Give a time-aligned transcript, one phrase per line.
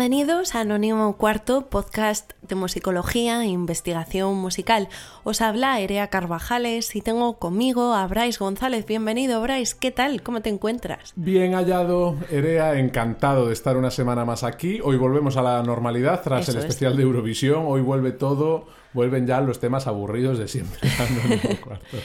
[0.00, 4.88] Bienvenidos a Anónimo Cuarto, podcast de musicología e investigación musical.
[5.24, 8.86] Os habla Erea Carvajales y tengo conmigo a Bryce González.
[8.86, 9.76] Bienvenido, Bryce.
[9.78, 10.22] ¿Qué tal?
[10.22, 11.12] ¿Cómo te encuentras?
[11.16, 12.78] Bien hallado, Erea.
[12.78, 14.80] Encantado de estar una semana más aquí.
[14.82, 16.64] Hoy volvemos a la normalidad tras Eso el es.
[16.64, 17.64] especial de Eurovisión.
[17.66, 20.80] Hoy vuelve todo, vuelven ya los temas aburridos de siempre.
[20.98, 21.98] Anónimo Cuarto.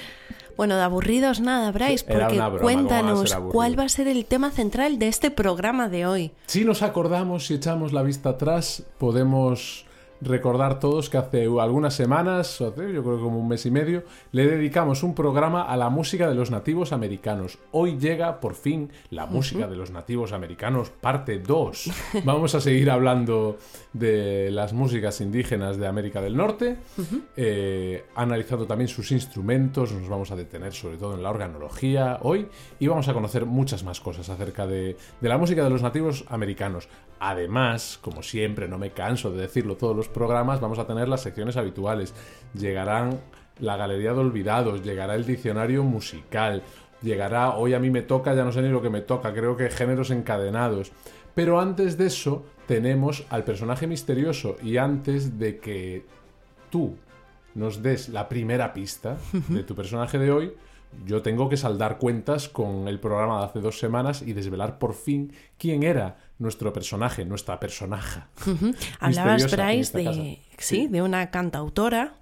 [0.57, 3.89] Bueno, de aburridos nada, Bryce, porque una broma, ¿cómo van a cuéntanos cuál va a
[3.89, 6.31] ser el tema central de este programa de hoy.
[6.47, 9.84] Si nos acordamos, si echamos la vista atrás, podemos
[10.21, 14.47] recordar todos que hace algunas semanas, yo creo que como un mes y medio, le
[14.47, 17.59] dedicamos un programa a la música de los nativos americanos.
[17.71, 21.91] Hoy llega por fin la música de los nativos americanos, parte 2.
[22.23, 23.57] Vamos a seguir hablando
[23.93, 26.77] de las músicas indígenas de América del Norte,
[27.35, 32.47] eh, analizando también sus instrumentos, nos vamos a detener sobre todo en la organología hoy
[32.79, 36.25] y vamos a conocer muchas más cosas acerca de, de la música de los nativos
[36.27, 36.89] americanos.
[37.19, 41.21] Además, como siempre, no me canso de decirlo todos los programas, vamos a tener las
[41.21, 42.13] secciones habituales.
[42.53, 43.19] Llegarán
[43.59, 46.63] la Galería de Olvidados, llegará el diccionario musical,
[47.01, 49.55] llegará, hoy a mí me toca, ya no sé ni lo que me toca, creo
[49.55, 50.91] que géneros encadenados.
[51.33, 56.05] Pero antes de eso tenemos al personaje misterioso y antes de que
[56.69, 56.95] tú
[57.53, 59.17] nos des la primera pista
[59.49, 60.53] de tu personaje de hoy,
[61.05, 64.93] yo tengo que saldar cuentas con el programa de hace dos semanas y desvelar por
[64.93, 68.29] fin quién era nuestro personaje, nuestra personaja.
[68.99, 72.15] Hablabas, Bryce, de, sí, de una cantautora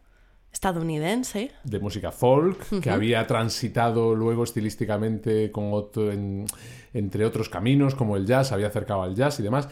[0.51, 1.51] estadounidense.
[1.63, 6.45] de música folk, que había transitado luego estilísticamente con otro- en-
[6.93, 9.67] entre otros caminos, como el jazz, había acercado al jazz y demás.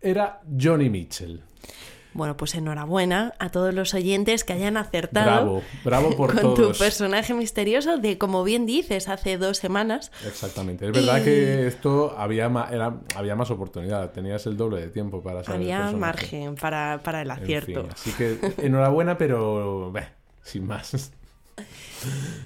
[0.00, 1.42] Era Johnny Mitchell.
[2.14, 6.72] Bueno, pues enhorabuena a todos los oyentes que hayan acertado Bravo, bravo por con todos.
[6.76, 10.10] tu personaje misterioso de, como bien dices, hace dos semanas.
[10.26, 10.86] Exactamente.
[10.86, 14.88] Es verdad Y- que esto había, ma- era, había más oportunidad, tenías el doble de
[14.88, 15.60] tiempo para saber.
[15.60, 17.82] Había margen para, para el En acierto.
[17.82, 20.08] fin, así que enhorabuena, pero beh,
[20.42, 21.12] sin más.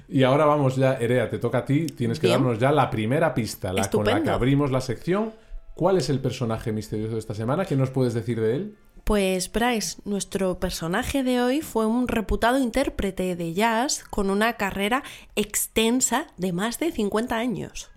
[0.08, 1.86] Y ahora vamos ya, Erea, te toca a ti.
[1.86, 2.40] Tienes que Bien.
[2.40, 5.32] darnos ya la primera pista, la con la que abrimos la sección.
[5.74, 7.64] ¿Cuál es el personaje misterioso de esta semana?
[7.64, 8.76] ¿Qué nos puedes decir de él?
[9.04, 15.02] Pues Bryce, nuestro personaje de hoy fue un reputado intérprete de jazz con una carrera
[15.34, 17.90] extensa de más de 50 años.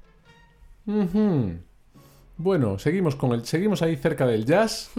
[0.87, 1.59] Ujú.
[2.37, 4.89] Bueno, seguimos con el, seguimos ahí cerca del jazz.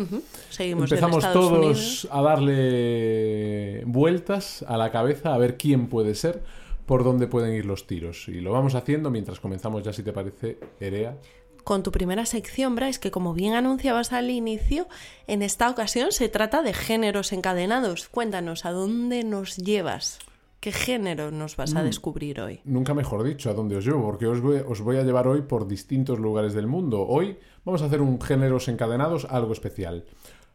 [0.48, 2.08] Seguimos Empezamos todos Unidos.
[2.10, 6.42] a darle vueltas a la cabeza a ver quién puede ser,
[6.86, 8.28] por dónde pueden ir los tiros.
[8.28, 11.18] Y lo vamos haciendo mientras comenzamos ya, si te parece, Erea.
[11.66, 14.86] Con tu primera sección, Bryce, que como bien anunciabas al inicio,
[15.26, 18.06] en esta ocasión se trata de géneros encadenados.
[18.08, 20.20] Cuéntanos, ¿a dónde nos llevas?
[20.60, 21.86] ¿Qué género nos vas a Mm.
[21.86, 22.60] descubrir hoy?
[22.64, 25.42] Nunca mejor dicho a dónde os llevo, porque os voy, os voy a llevar hoy
[25.42, 27.04] por distintos lugares del mundo.
[27.04, 30.04] Hoy vamos a hacer un géneros encadenados algo especial.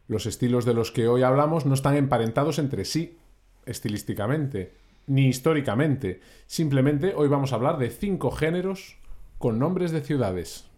[0.08, 3.18] Los estilos de los que hoy hablamos no están emparentados entre sí,
[3.66, 4.72] estilísticamente,
[5.06, 6.22] ni históricamente.
[6.46, 8.96] Simplemente hoy vamos a hablar de cinco géneros
[9.36, 10.71] con nombres de ciudades.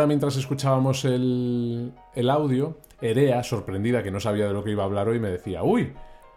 [0.00, 4.82] Ahora, mientras escuchábamos el, el audio, Erea, sorprendida que no sabía de lo que iba
[4.82, 5.92] a hablar hoy, me decía, uy,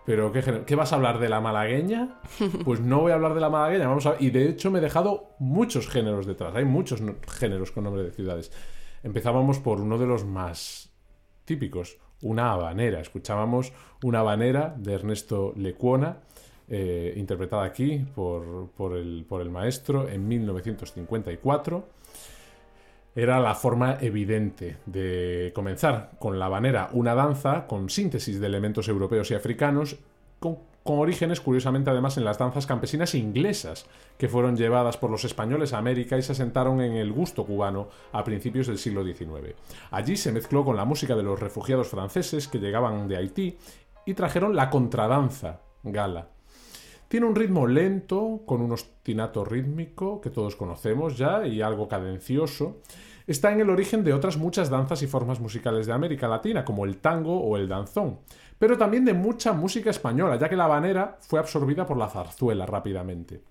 [0.05, 2.19] pero qué, ¿qué vas a hablar de la malagueña?
[2.65, 4.17] Pues no voy a hablar de la malagueña, vamos a...
[4.19, 8.03] Y de hecho me he dejado muchos géneros detrás, hay muchos no- géneros con nombre
[8.03, 8.51] de ciudades.
[9.01, 10.91] Empezábamos por uno de los más
[11.45, 12.99] típicos, una habanera.
[12.99, 13.71] Escuchábamos
[14.03, 16.17] una habanera de Ernesto Lecuona,
[16.67, 22.02] eh, interpretada aquí por, por el, por el maestro en 1954
[23.15, 28.87] era la forma evidente de comenzar con la habanera, una danza con síntesis de elementos
[28.87, 29.97] europeos y africanos,
[30.39, 33.85] con, orígenes curiosamente además en las danzas campesinas inglesas,
[34.17, 37.87] que fueron llevadas por los españoles a América y se asentaron en el gusto cubano
[38.11, 39.55] a principios del siglo XIX.
[39.91, 43.57] Allí se mezcló con la música de los refugiados franceses que llegaban de Haití
[44.05, 46.32] y trajeron la contradanza gala.
[47.07, 52.81] Tiene un ritmo lento, con un ostinato rítmico que todos conocemos ya y algo cadencioso.
[53.27, 56.85] Está en el origen de otras muchas danzas y formas musicales de América Latina, como
[56.85, 58.19] el tango o el danzón,
[58.59, 62.65] pero también de mucha música española, ya que la habanera fue absorbida por la zarzuela
[62.65, 63.43] rápidamente.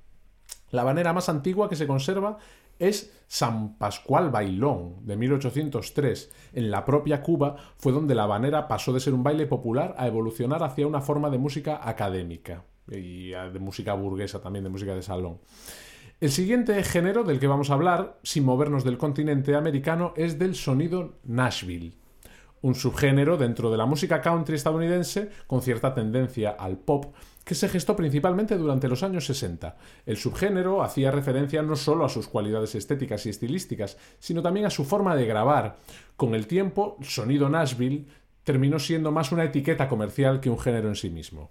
[0.71, 2.39] La habanera más antigua que se conserva
[2.79, 6.33] es San Pascual Bailón, de 1803.
[6.55, 10.07] En la propia Cuba fue donde la habanera pasó de ser un baile popular a
[10.07, 15.03] evolucionar hacia una forma de música académica y de música burguesa también, de música de
[15.03, 15.39] salón.
[16.21, 20.55] El siguiente género del que vamos a hablar, sin movernos del continente americano, es del
[20.55, 21.95] sonido Nashville,
[22.61, 27.13] un subgénero dentro de la música country estadounidense con cierta tendencia al pop
[27.45, 29.77] que se gestó principalmente durante los años 60.
[30.07, 34.71] El subgénero hacía referencia no solo a sus cualidades estéticas y estilísticas, sino también a
[34.71, 35.77] su forma de grabar.
[36.17, 38.07] Con el tiempo, el sonido Nashville
[38.45, 41.51] terminó siendo más una etiqueta comercial que un género en sí mismo.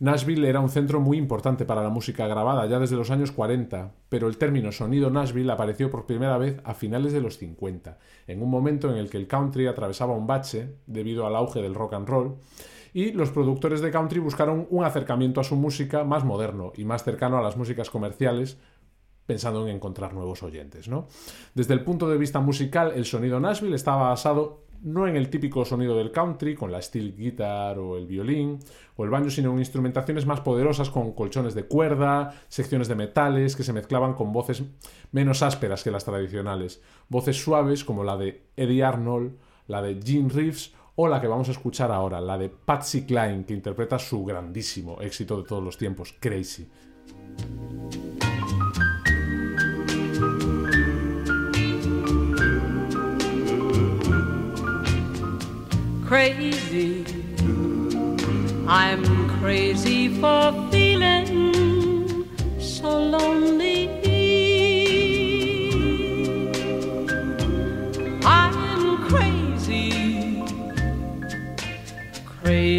[0.00, 3.94] Nashville era un centro muy importante para la música grabada ya desde los años 40,
[4.08, 7.98] pero el término sonido Nashville apareció por primera vez a finales de los 50,
[8.28, 11.74] en un momento en el que el country atravesaba un bache debido al auge del
[11.74, 12.36] rock and roll,
[12.94, 17.02] y los productores de country buscaron un acercamiento a su música más moderno y más
[17.02, 18.56] cercano a las músicas comerciales,
[19.26, 20.88] pensando en encontrar nuevos oyentes.
[21.54, 25.64] Desde el punto de vista musical, el sonido Nashville estaba basado no en el típico
[25.64, 28.58] sonido del country, con la steel guitar o el violín
[28.96, 33.56] o el banjo, sino en instrumentaciones más poderosas con colchones de cuerda, secciones de metales
[33.56, 34.62] que se mezclaban con voces
[35.12, 39.36] menos ásperas que las tradicionales, voces suaves como la de Eddie Arnold,
[39.66, 43.44] la de Gene Reeves o la que vamos a escuchar ahora, la de Patsy Cline,
[43.46, 46.66] que interpreta su grandísimo éxito de todos los tiempos, Crazy.
[56.08, 57.04] Crazy,
[58.66, 59.04] I'm
[59.40, 62.24] crazy for feeling
[62.58, 63.90] so lonely.
[68.24, 70.42] I'm crazy.
[72.24, 72.77] Crazy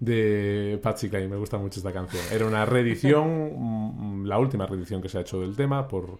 [0.00, 2.22] De Patsy Cline, me gusta mucho esta canción.
[2.32, 6.18] Era una reedición, la última reedición que se ha hecho del tema por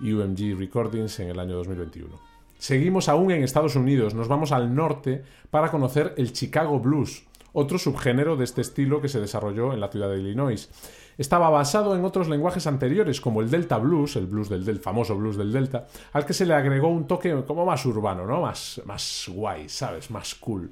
[0.00, 2.18] UMG Recordings en el año 2021.
[2.58, 7.78] Seguimos aún en Estados Unidos, nos vamos al norte para conocer el Chicago Blues, otro
[7.78, 10.70] subgénero de este estilo que se desarrolló en la ciudad de Illinois
[11.18, 15.36] estaba basado en otros lenguajes anteriores, como el Delta Blues, el blues del, famoso blues
[15.36, 18.42] del Delta, al que se le agregó un toque como más urbano, ¿no?
[18.42, 20.10] Más, más guay, ¿sabes?
[20.10, 20.70] Más cool.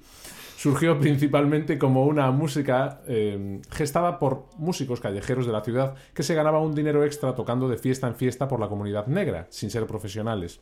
[0.56, 6.34] Surgió principalmente como una música eh, gestada por músicos callejeros de la ciudad que se
[6.34, 9.86] ganaban un dinero extra tocando de fiesta en fiesta por la comunidad negra, sin ser
[9.86, 10.60] profesionales.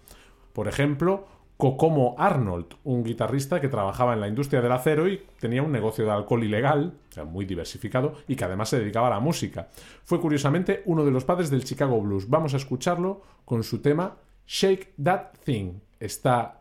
[0.53, 1.27] Por ejemplo,
[1.63, 6.05] Kokomo Arnold, un guitarrista que trabajaba en la industria del acero y tenía un negocio
[6.05, 6.95] de alcohol ilegal,
[7.31, 9.69] muy diversificado, y que además se dedicaba a la música.
[10.03, 12.29] Fue curiosamente uno de los padres del Chicago Blues.
[12.29, 15.75] Vamos a escucharlo con su tema Shake That Thing.
[16.01, 16.59] Está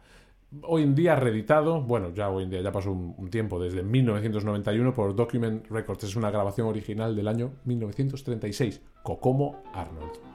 [0.61, 3.81] hoy en día reeditado, bueno, ya hoy en día ya pasó un, un, tiempo, desde
[3.81, 6.03] 1991 por Document Records.
[6.03, 8.81] Es una grabación original del año 1936.
[9.01, 10.30] Kokomo Arnold.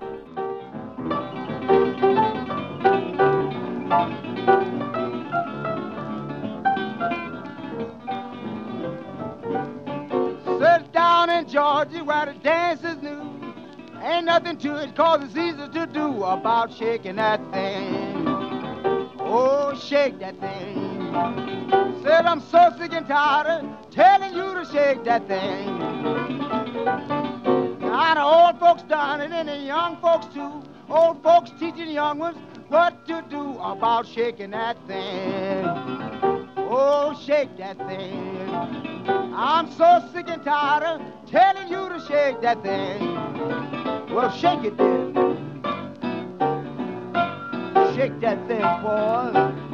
[11.67, 13.53] Georgia where the dance is new.
[14.01, 18.25] Ain't nothing to it cause it's easy to do about shaking that thing.
[19.19, 20.77] Oh, shake that thing.
[22.05, 25.79] Said I'm so sick and tired of telling you to shake that thing.
[27.81, 30.63] Now the old folks done it and the young folks too.
[30.89, 35.65] Old folks teaching young ones what to do about shaking that thing.
[36.59, 38.36] Oh, shake that thing.
[39.39, 43.15] I'm so sick and tired of telling you to shake that thing.
[44.15, 45.15] Well, shake it then.
[47.95, 49.67] Shake that thing, boy.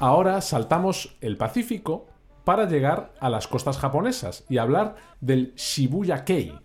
[0.00, 2.06] Ahora saltamos el Pacífico
[2.44, 6.58] para llegar a las costas japonesas y hablar del Shibuya Kei,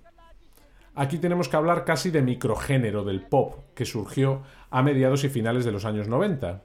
[0.95, 5.65] Aquí tenemos que hablar casi de microgénero del pop que surgió a mediados y finales
[5.65, 6.63] de los años 90.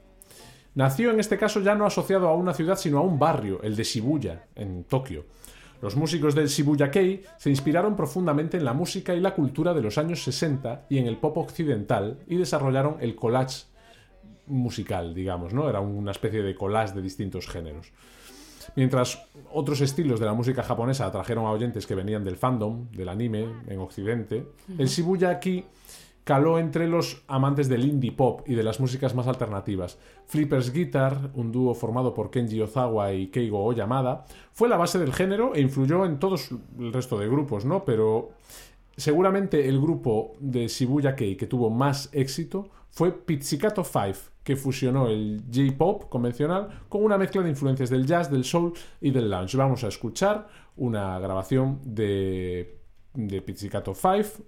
[0.76, 3.74] Nació en este caso ya no asociado a una ciudad sino a un barrio, el
[3.74, 5.26] de Shibuya, en Tokio.
[5.82, 9.82] Los músicos del Shibuya Kei se inspiraron profundamente en la música y la cultura de
[9.82, 13.64] los años 60 y en el pop occidental y desarrollaron el collage
[14.46, 15.68] musical, digamos, ¿no?
[15.68, 17.92] Era una especie de collage de distintos géneros.
[18.76, 23.08] Mientras otros estilos de la música japonesa atrajeron a oyentes que venían del fandom, del
[23.08, 24.46] anime, en Occidente,
[24.78, 25.64] el Shibuya aquí
[26.24, 29.98] caló entre los amantes del indie pop y de las músicas más alternativas.
[30.26, 35.12] Flippers Guitar, un dúo formado por Kenji Ozawa y Keigo Oyamada, fue la base del
[35.12, 37.84] género e influyó en todos el resto de grupos, ¿no?
[37.84, 38.30] Pero
[38.96, 45.06] seguramente el grupo de Shibuya Kei que tuvo más éxito fue Pizzicato 5, que fusionó
[45.06, 49.56] el J-pop convencional con una mezcla de influencias del jazz, del soul y del lounge.
[49.56, 52.80] Vamos a escuchar una grabación de,
[53.14, 54.42] de Pizzicato 5.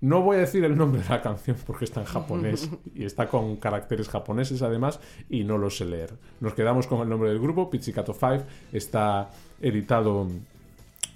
[0.00, 3.28] No voy a decir el nombre de la canción porque está en japonés y está
[3.28, 4.98] con caracteres japoneses además
[5.28, 6.14] y no lo sé leer.
[6.40, 8.44] Nos quedamos con el nombre del grupo, Pizzicato 5.
[8.72, 9.28] Está
[9.60, 10.26] editado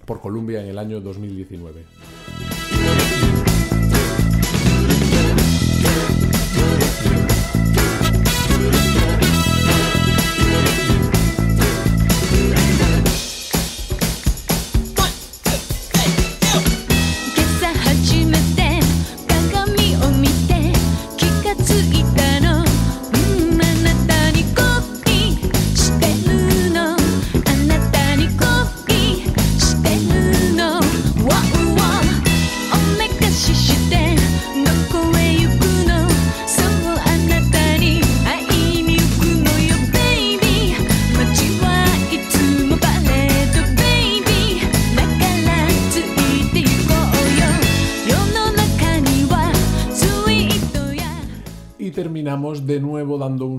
[0.04, 1.82] por Columbia en el año 2019.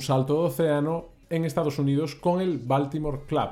[0.10, 3.50] Salto de océano en Estados Unidos con el Baltimore Club,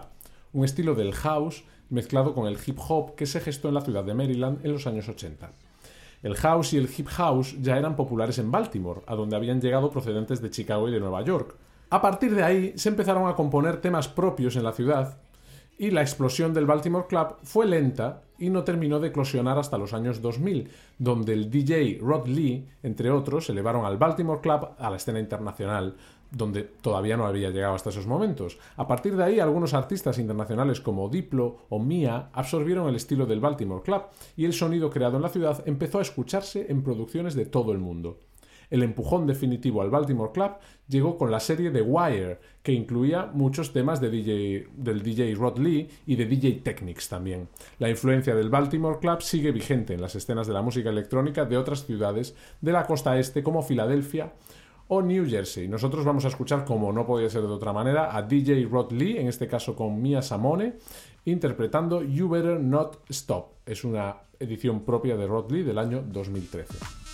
[0.54, 4.04] un estilo del house mezclado con el hip hop que se gestó en la ciudad
[4.04, 5.52] de Maryland en los años 80.
[6.24, 9.92] El house y el hip house ya eran populares en Baltimore, a donde habían llegado
[9.92, 11.54] procedentes de Chicago y de Nueva York.
[11.92, 15.20] A partir de ahí se empezaron a componer temas propios en la ciudad
[15.78, 19.94] y la explosión del Baltimore Club fue lenta y no terminó de eclosionar hasta los
[19.94, 24.98] años 2000, donde el DJ Rod Lee, entre otros, elevaron al Baltimore Club a la
[24.98, 25.96] escena internacional,
[26.32, 28.58] donde todavía no había llegado hasta esos momentos.
[28.76, 33.40] A partir de ahí, algunos artistas internacionales como Diplo o Mia absorbieron el estilo del
[33.40, 34.04] Baltimore Club
[34.36, 37.80] y el sonido creado en la ciudad empezó a escucharse en producciones de todo el
[37.80, 38.20] mundo.
[38.70, 40.52] El empujón definitivo al Baltimore Club
[40.88, 45.58] llegó con la serie The Wire, que incluía muchos temas de DJ, del DJ Rod
[45.60, 47.48] Lee y de DJ Technics también.
[47.80, 51.58] La influencia del Baltimore Club sigue vigente en las escenas de la música electrónica de
[51.58, 54.34] otras ciudades de la costa este como Filadelfia
[54.90, 55.68] o New Jersey.
[55.68, 59.18] Nosotros vamos a escuchar, como no podía ser de otra manera, a DJ Rod Lee,
[59.18, 60.76] en este caso con Mia Samone,
[61.26, 63.52] interpretando You Better Not Stop.
[63.66, 67.07] Es una edición propia de Rod Lee del año 2013.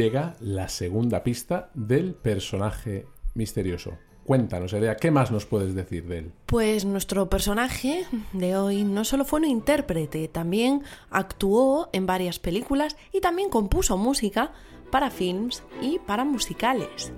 [0.00, 3.04] Llega la segunda pista del personaje
[3.34, 3.98] misterioso.
[4.24, 6.32] Cuéntanos, Erea, ¿qué más nos puedes decir de él?
[6.46, 12.96] Pues nuestro personaje de hoy no solo fue un intérprete, también actuó en varias películas
[13.12, 14.54] y también compuso música
[14.90, 17.12] para films y para musicales.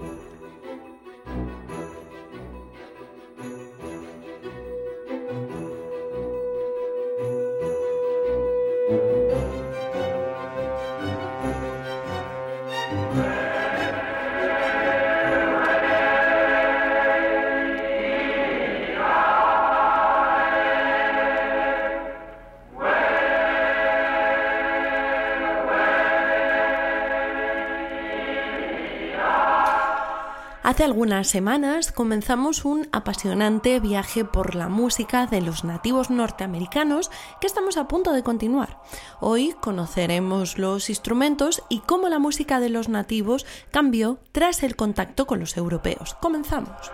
[30.73, 37.11] Hace algunas semanas comenzamos un apasionante viaje por la música de los nativos norteamericanos
[37.43, 38.81] que estamos a punto de continuar.
[39.21, 45.27] Hoy conoceremos los instrumentos y cómo la música de los nativos cambió tras el contacto
[45.27, 46.15] con los europeos.
[46.23, 46.91] Comenzamos.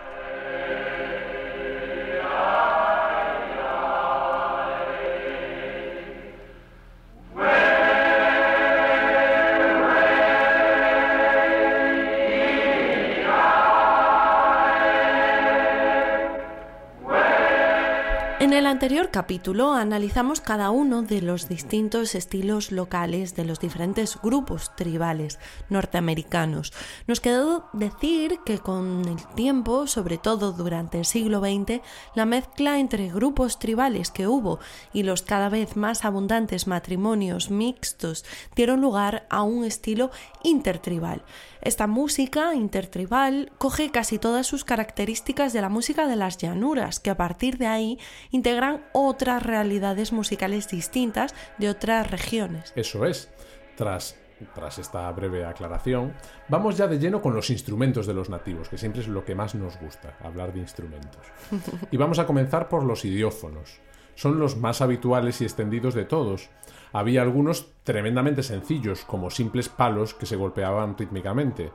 [18.49, 24.19] En el anterior capítulo analizamos cada uno de los distintos estilos locales de los diferentes
[24.23, 25.39] grupos tribales
[25.69, 26.73] norteamericanos.
[27.07, 31.83] Nos quedó decir que con el tiempo, sobre todo durante el siglo XX,
[32.15, 34.59] la mezcla entre grupos tribales que hubo
[34.93, 38.25] y los cada vez más abundantes matrimonios mixtos
[38.57, 40.11] dieron lugar a un estilo
[40.43, 41.23] intertribal.
[41.61, 47.11] Esta música intertribal coge casi todas sus características de la música de las llanuras, que
[47.11, 47.99] a partir de ahí
[48.31, 52.73] integran otras realidades musicales distintas de otras regiones.
[52.75, 53.29] Eso es.
[53.77, 54.17] Tras,
[54.55, 56.15] tras esta breve aclaración,
[56.49, 59.35] vamos ya de lleno con los instrumentos de los nativos, que siempre es lo que
[59.35, 61.23] más nos gusta, hablar de instrumentos.
[61.91, 63.81] Y vamos a comenzar por los idiófonos.
[64.15, 66.51] Son los más habituales y extendidos de todos.
[66.93, 71.71] Había algunos tremendamente sencillos, como simples palos que se golpeaban rítmicamente.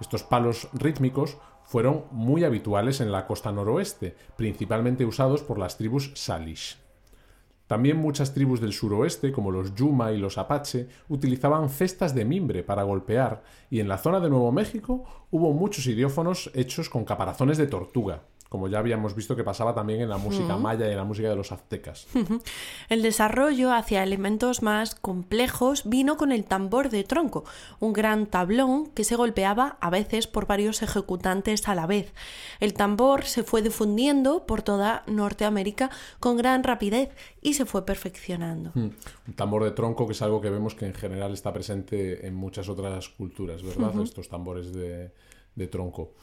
[0.00, 6.12] Estos palos rítmicos fueron muy habituales en la costa noroeste, principalmente usados por las tribus
[6.14, 6.87] Salish.
[7.68, 12.62] También muchas tribus del suroeste, como los Yuma y los Apache, utilizaban cestas de mimbre
[12.62, 17.58] para golpear, y en la zona de Nuevo México hubo muchos idiófonos hechos con caparazones
[17.58, 20.96] de tortuga, como ya habíamos visto que pasaba también en la música maya y en
[20.96, 22.06] la música de los aztecas.
[22.88, 27.44] El desarrollo hacia elementos más complejos vino con el tambor de tronco,
[27.78, 32.14] un gran tablón que se golpeaba a veces por varios ejecutantes a la vez.
[32.60, 37.10] El tambor se fue difundiendo por toda Norteamérica con gran rapidez
[37.42, 38.72] y se fue perfeccionando.
[38.74, 38.90] Mm.
[39.28, 42.34] Un tambor de tronco que es algo que vemos que en general está presente en
[42.34, 43.92] muchas otras culturas, ¿verdad?
[44.02, 45.12] Estos tambores de,
[45.54, 46.14] de tronco.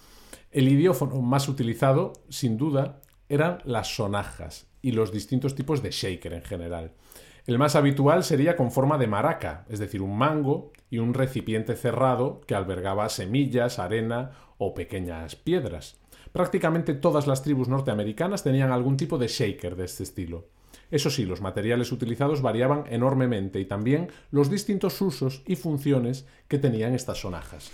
[0.55, 6.31] El idiófono más utilizado, sin duda, eran las sonajas y los distintos tipos de shaker
[6.31, 6.93] en general.
[7.45, 11.75] El más habitual sería con forma de maraca, es decir, un mango y un recipiente
[11.75, 15.99] cerrado que albergaba semillas, arena o pequeñas piedras.
[16.31, 20.47] Prácticamente todas las tribus norteamericanas tenían algún tipo de shaker de este estilo.
[20.89, 26.59] Eso sí, los materiales utilizados variaban enormemente y también los distintos usos y funciones que
[26.59, 27.71] tenían estas sonajas.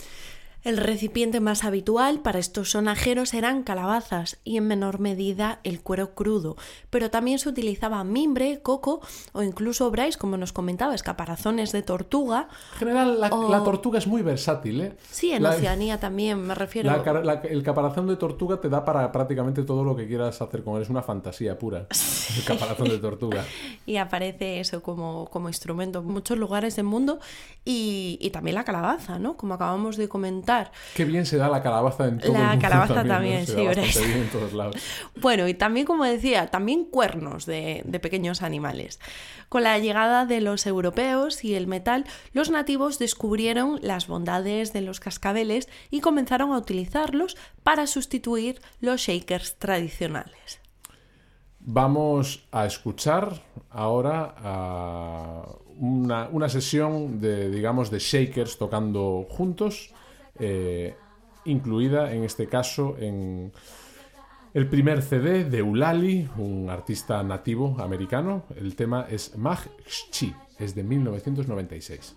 [0.63, 6.13] El recipiente más habitual para estos sonajeros eran calabazas y en menor medida el cuero
[6.13, 6.55] crudo,
[6.91, 9.01] pero también se utilizaba mimbre, coco
[9.33, 12.47] o incluso brais, como nos comentaba, caparazones de tortuga.
[12.73, 14.97] En general, la, O- la tortuga es muy versátil, ¿eh?
[15.09, 16.91] Sí, en La- Oceanía también, me refiero.
[17.23, 20.75] la- el caparazón de tortuga te da para prácticamente todo lo que quieras hacer con
[20.75, 20.83] él.
[20.83, 21.87] Es una fantasía pura.
[22.37, 23.43] El caparazón de tortuga.
[23.87, 27.19] Y aparece eso como, como instrumento en muchos lugares del mundo
[27.65, 29.35] y, y también la calabaza, ¿no?
[29.35, 30.50] Como acabamos de comentar.
[30.95, 33.99] Qué bien se da la calabaza en todo La el mundo calabaza también, también, sí,
[34.05, 34.75] bien en todos lados.
[35.19, 38.99] Bueno, y también, como decía, también cuernos de, de pequeños animales.
[39.49, 44.81] Con la llegada de los europeos y el metal, los nativos descubrieron las bondades de
[44.81, 50.61] los cascabeles y comenzaron a utilizarlos para sustituir los shakers tradicionales.
[51.59, 55.43] Vamos a escuchar ahora a
[55.77, 59.93] una, una sesión de, digamos, de shakers tocando juntos,
[60.43, 60.95] eh,
[61.45, 63.51] incluida en este caso en
[64.53, 68.43] el primer CD de Ulali, un artista nativo americano.
[68.55, 69.59] El tema es Mag
[70.59, 72.15] es de 1996.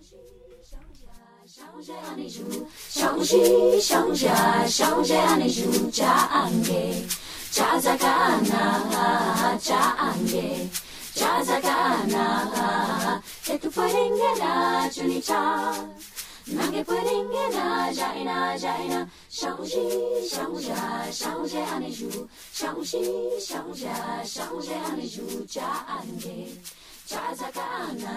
[16.47, 25.87] nangepwelenge naja inaja ina changer changer changer un jour changer changer changer un jour cha
[25.89, 26.59] ange
[27.07, 28.15] cha zakana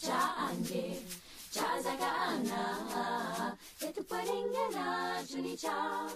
[0.00, 1.02] cha ange.
[1.50, 6.10] Cha zakana etupwelenge na juni cha.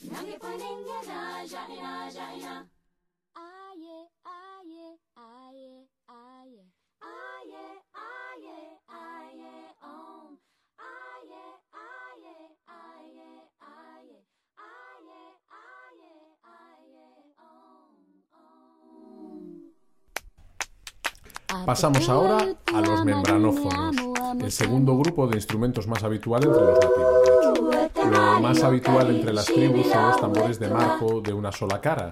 [0.00, 2.66] Nangepwelenge naja inaja ina
[3.34, 6.64] aye aye aye aye.
[7.00, 8.56] Aye aye
[8.88, 9.75] aye.
[21.64, 22.38] Pasamos ahora
[22.72, 23.96] a los membranófonos,
[24.40, 27.26] el segundo grupo de instrumentos más habitual entre los nativos.
[28.10, 32.10] Lo más habitual entre las tribus son los tambores de marco de una sola cara,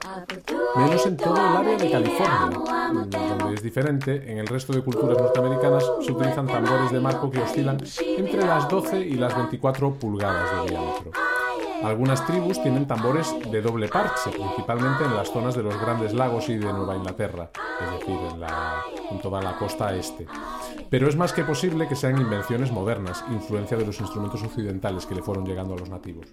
[0.77, 2.59] menos en todo el área de California,
[2.93, 4.31] donde es diferente.
[4.31, 7.79] En el resto de culturas norteamericanas se utilizan tambores de marco que oscilan
[8.17, 11.11] entre las 12 y las 24 pulgadas de diámetro.
[11.85, 16.49] Algunas tribus tienen tambores de doble parche, principalmente en las zonas de los Grandes Lagos
[16.49, 17.51] y de Nueva Inglaterra,
[17.85, 18.83] es decir, en, la-
[19.23, 20.27] toda la costa este.
[20.91, 25.15] Pero es más que posible que sean invenciones modernas, influencia de los instrumentos occidentales que
[25.15, 26.27] le fueron llegando a los nativos.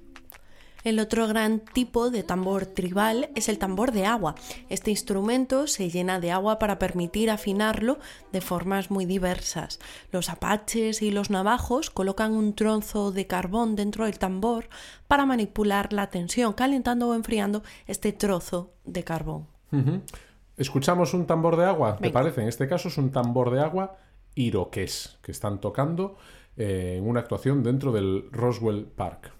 [0.83, 4.35] El otro gran tipo de tambor tribal es el tambor de agua.
[4.69, 7.99] Este instrumento se llena de agua para permitir afinarlo
[8.31, 9.79] de formas muy diversas.
[10.11, 14.69] Los apaches y los navajos colocan un trozo de carbón dentro del tambor
[15.07, 19.47] para manipular la tensión, calentando o enfriando este trozo de carbón.
[20.57, 22.13] Escuchamos un tambor de agua, ¿te Venga.
[22.13, 22.41] parece?
[22.41, 23.97] En este caso es un tambor de agua
[24.35, 26.17] iroqués que están tocando
[26.57, 29.31] eh, en una actuación dentro del Roswell Park.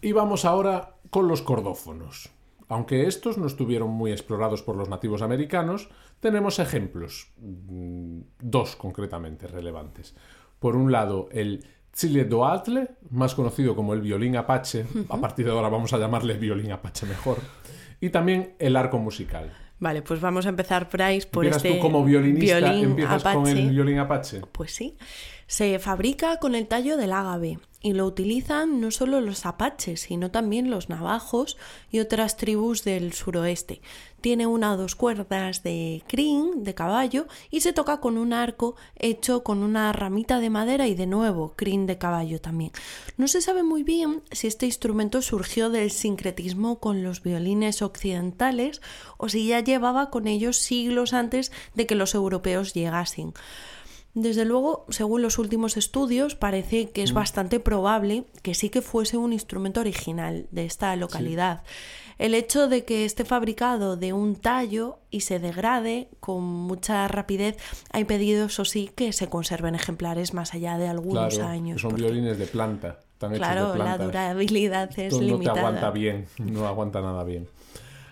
[0.00, 2.37] Y vamos ahora con los cordófonos.
[2.68, 5.88] Aunque estos no estuvieron muy explorados por los nativos americanos,
[6.20, 10.14] tenemos ejemplos, mm, dos concretamente relevantes.
[10.58, 15.68] Por un lado, el Chiledoatle, más conocido como el violín apache, a partir de ahora
[15.68, 17.38] vamos a llamarle violín apache mejor,
[18.00, 19.52] y también el arco musical.
[19.80, 23.46] Vale, pues vamos a empezar, Bryce, por Empiezas este tú como violinista, violín empiezas con
[23.46, 24.42] el violín apache.
[24.52, 24.96] Pues sí.
[25.48, 30.30] Se fabrica con el tallo del ágave y lo utilizan no solo los apaches, sino
[30.30, 31.56] también los navajos
[31.90, 33.80] y otras tribus del suroeste.
[34.20, 38.76] Tiene una o dos cuerdas de crin, de caballo, y se toca con un arco
[38.96, 42.72] hecho con una ramita de madera y de nuevo crin de caballo también.
[43.16, 48.82] No se sabe muy bien si este instrumento surgió del sincretismo con los violines occidentales
[49.16, 53.32] o si ya llevaba con ellos siglos antes de que los europeos llegasen.
[54.14, 59.16] Desde luego, según los últimos estudios, parece que es bastante probable que sí que fuese
[59.16, 61.62] un instrumento original de esta localidad.
[62.18, 67.58] El hecho de que esté fabricado de un tallo y se degrade con mucha rapidez
[67.92, 71.80] ha impedido, eso sí, que se conserven ejemplares más allá de algunos Claro, años.
[71.80, 74.04] son porque, violines de planta, están hechos claro, de la planta.
[74.04, 75.60] durabilidad es Esto no te limitada.
[75.60, 77.46] aguanta bien, no aguanta nada bien.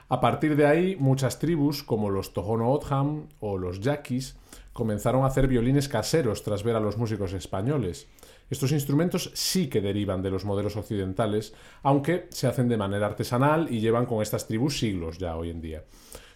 [0.08, 4.36] A partir de ahí, muchas tribus, como los Tohono O'odham o los Yaquis,
[4.76, 8.06] comenzaron a hacer violines caseros tras ver a los músicos españoles.
[8.50, 13.72] Estos instrumentos sí que derivan de los modelos occidentales, aunque se hacen de manera artesanal
[13.72, 15.84] y llevan con estas tribus siglos ya hoy en día.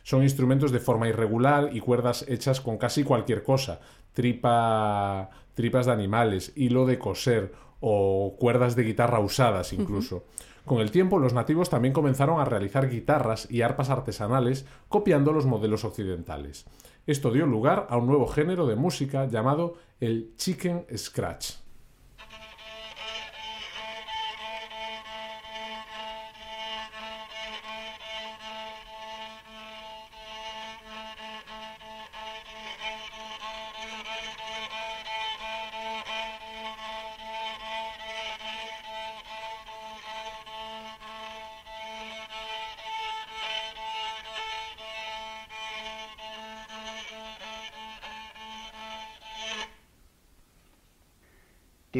[0.02, 3.80] Son instrumentos de forma irregular y cuerdas hechas con casi cualquier cosa,
[4.14, 10.24] tripa, tripas de animales, hilo de coser o cuerdas de guitarra usadas incluso.
[10.64, 15.44] Con el tiempo, los nativos también comenzaron a realizar guitarras y arpas artesanales copiando los
[15.44, 16.64] modelos occidentales.
[17.06, 21.59] Esto dio lugar a un nuevo género de música llamado el chicken scratch.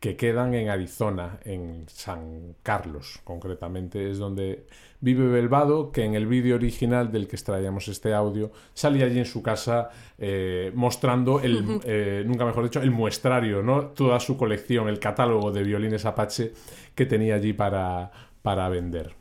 [0.00, 4.64] que quedan en Arizona, en San Carlos, concretamente, es donde
[5.00, 9.26] vive Belvado, que en el vídeo original del que extraíamos este audio salía allí en
[9.26, 13.88] su casa eh, mostrando el, eh, nunca mejor dicho, el muestrario, ¿no?
[13.88, 16.54] Toda su colección, el catálogo de violines Apache
[16.94, 18.10] que tenía allí para,
[18.40, 19.19] para vender.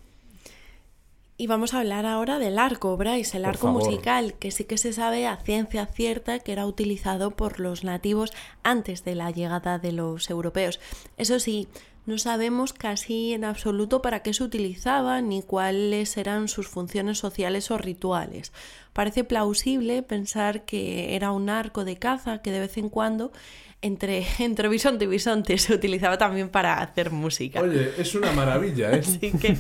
[1.42, 3.86] Y vamos a hablar ahora del arco, Bryce, el Por arco favor.
[3.86, 8.34] musical, que sí que se sabe a ciencia cierta que era utilizado por los nativos
[8.62, 10.82] antes de la llegada de los europeos.
[11.16, 11.70] Eso sí,
[12.06, 17.72] no sabemos casi en absoluto para qué se utilizaba ni cuáles eran sus funciones sociales
[17.72, 18.52] o rituales.
[18.92, 23.32] Parece plausible pensar que era un arco de caza que de vez en cuando
[23.82, 27.62] entre, entre bisonte y bisonte se utilizaba también para hacer música.
[27.62, 29.00] Oye, es una maravilla, ¿eh?
[29.06, 29.58] Así que,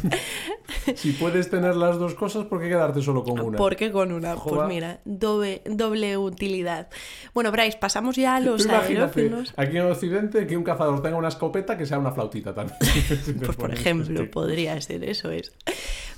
[0.95, 3.58] Si puedes tener las dos cosas, ¿por qué quedarte solo con una?
[3.58, 4.36] ¿por qué con una?
[4.36, 4.58] Joder.
[4.58, 6.89] Pues mira, doble, doble utilidad.
[7.34, 9.53] Bueno, Bryce, pasamos ya a los aerófonos.
[9.55, 12.77] aquí en Occidente, que un cazador tenga una escopeta que sea una flautita también.
[13.19, 15.51] Si Pues por ejemplo, podría ser, eso es.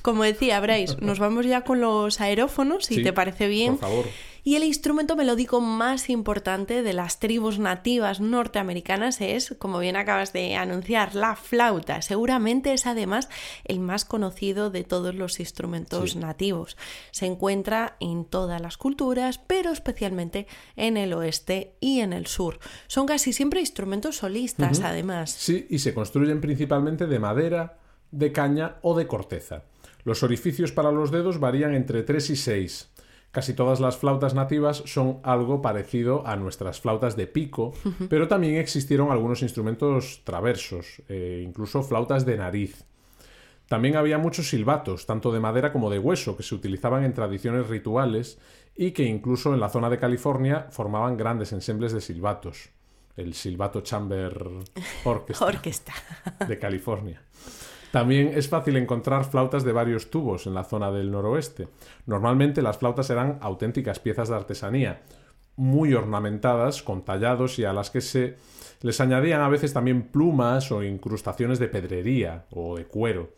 [0.02, 3.78] Como decía Bryce, nos vamos ya con los aerófonos, si Sí, te parece bien.
[3.78, 4.06] Por favor.
[4.44, 10.34] Y el instrumento melódico más importante de las tribus nativas norteamericanas es, como bien acabas
[10.34, 12.02] de anunciar, la flauta.
[12.02, 13.30] Seguramente es además
[13.66, 16.18] el más conocido de todos los instrumentos Sí.
[16.20, 16.76] nativos.
[17.12, 22.60] Se encuentra en todas las culturas, pero especialmente en el oeste y en el sur.
[22.88, 25.32] Son casi siempre instrumentos solistas, además.
[25.32, 27.78] Sí, y se construyen principalmente de madera,
[28.12, 29.64] de caña o de corteza.
[30.04, 32.90] Los orificios para los dedos varían entre 3 y 6.
[33.32, 37.74] Casi todas las flautas nativas son algo parecido a nuestras flautas de pico,
[38.10, 42.84] pero también existieron algunos instrumentos traversos, eh, incluso flautas de nariz.
[43.70, 47.68] También había muchos silbatos, tanto de madera como de hueso, que se utilizaban en tradiciones
[47.68, 48.38] rituales
[48.76, 52.70] y que incluso en la zona de California formaban grandes ensembles de silbatos.
[53.16, 54.46] El Silbato Chamber
[55.06, 55.94] Orchestra Orquesta.
[56.46, 57.22] de California.
[57.92, 61.68] También es fácil encontrar flautas de varios tubos en la zona del noroeste.
[62.06, 65.02] Normalmente las flautas eran auténticas piezas de artesanía,
[65.58, 68.38] muy ornamentadas, con tallados y a las que se
[68.82, 73.30] les añadían a veces también plumas o incrustaciones de pedrería o de cuero.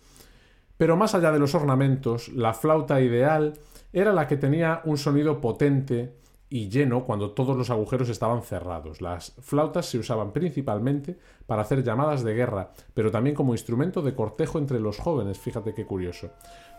[0.77, 3.53] Pero más allá de los ornamentos, la flauta ideal
[3.91, 6.13] era la que tenía un sonido potente
[6.53, 9.01] y lleno cuando todos los agujeros estaban cerrados.
[9.01, 14.13] Las flautas se usaban principalmente para hacer llamadas de guerra, pero también como instrumento de
[14.13, 15.39] cortejo entre los jóvenes.
[15.39, 16.29] Fíjate qué curioso.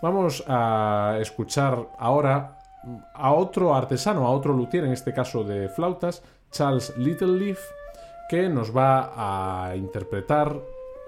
[0.00, 2.56] Vamos a escuchar ahora
[3.14, 7.58] a otro artesano, a otro luthier, en este caso de flautas, Charles Littleleaf,
[8.28, 10.56] que nos va a interpretar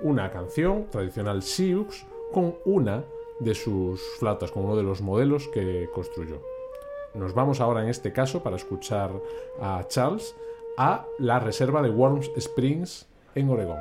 [0.00, 3.04] una canción tradicional Sioux con una
[3.38, 6.55] de sus flautas, con uno de los modelos que construyó.
[7.16, 9.10] Nos vamos ahora en este caso para escuchar
[9.60, 10.34] a Charles
[10.76, 13.78] a la reserva de Worms Springs en Oregón.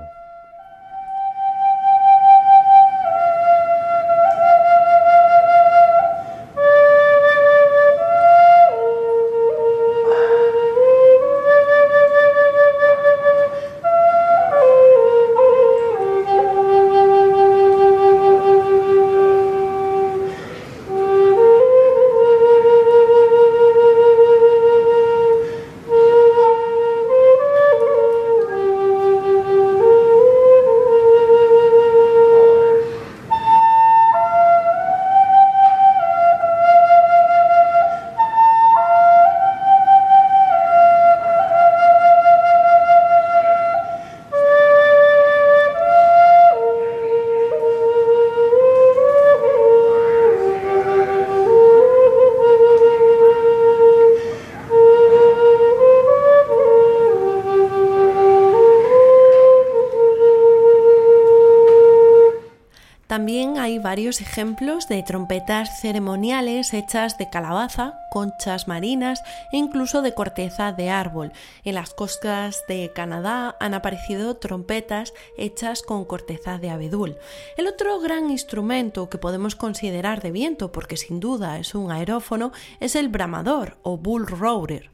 [64.22, 71.32] Ejemplos de trompetas ceremoniales hechas de calabaza, conchas marinas e incluso de corteza de árbol.
[71.64, 77.18] En las costas de Canadá han aparecido trompetas hechas con corteza de abedul.
[77.58, 82.52] El otro gran instrumento que podemos considerar de viento, porque sin duda es un aerófono,
[82.80, 84.92] es el bramador o bull roarer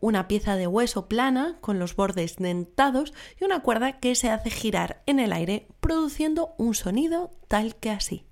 [0.00, 4.50] una pieza de hueso plana con los bordes dentados y una cuerda que se hace
[4.50, 8.29] girar en el aire produciendo un sonido tal que así.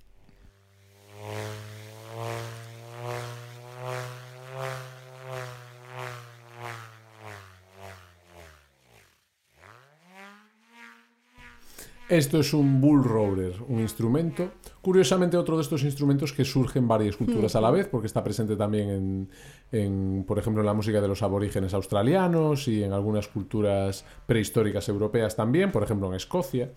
[12.09, 14.53] Esto es un bull roarer, un instrumento.
[14.81, 18.25] Curiosamente, otro de estos instrumentos que surge en varias culturas a la vez, porque está
[18.25, 19.31] presente también en,
[19.73, 24.89] en, por ejemplo, en la música de los aborígenes australianos y en algunas culturas prehistóricas
[24.89, 26.73] europeas también, por ejemplo en Escocia.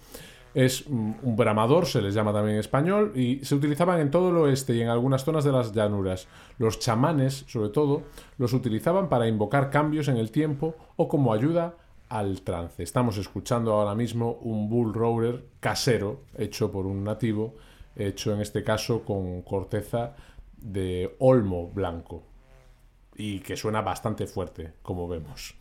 [0.54, 4.30] Es un un bramador, se les llama también en español, y se utilizaban en todo
[4.30, 6.28] el oeste y en algunas zonas de las llanuras.
[6.58, 8.04] Los chamanes, sobre todo,
[8.38, 11.76] los utilizaban para invocar cambios en el tiempo o como ayuda
[12.12, 12.84] al trance.
[12.84, 17.56] Estamos escuchando ahora mismo un bull roarer casero, hecho por un nativo,
[17.96, 20.14] hecho en este caso con corteza
[20.58, 22.24] de olmo blanco
[23.16, 25.56] y que suena bastante fuerte, como vemos.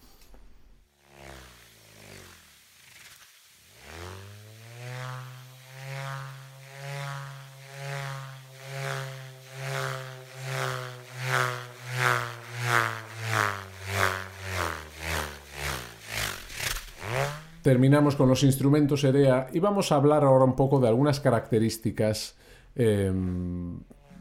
[17.63, 22.37] Terminamos con los instrumentos EREA y vamos a hablar ahora un poco de algunas características
[22.75, 23.13] eh,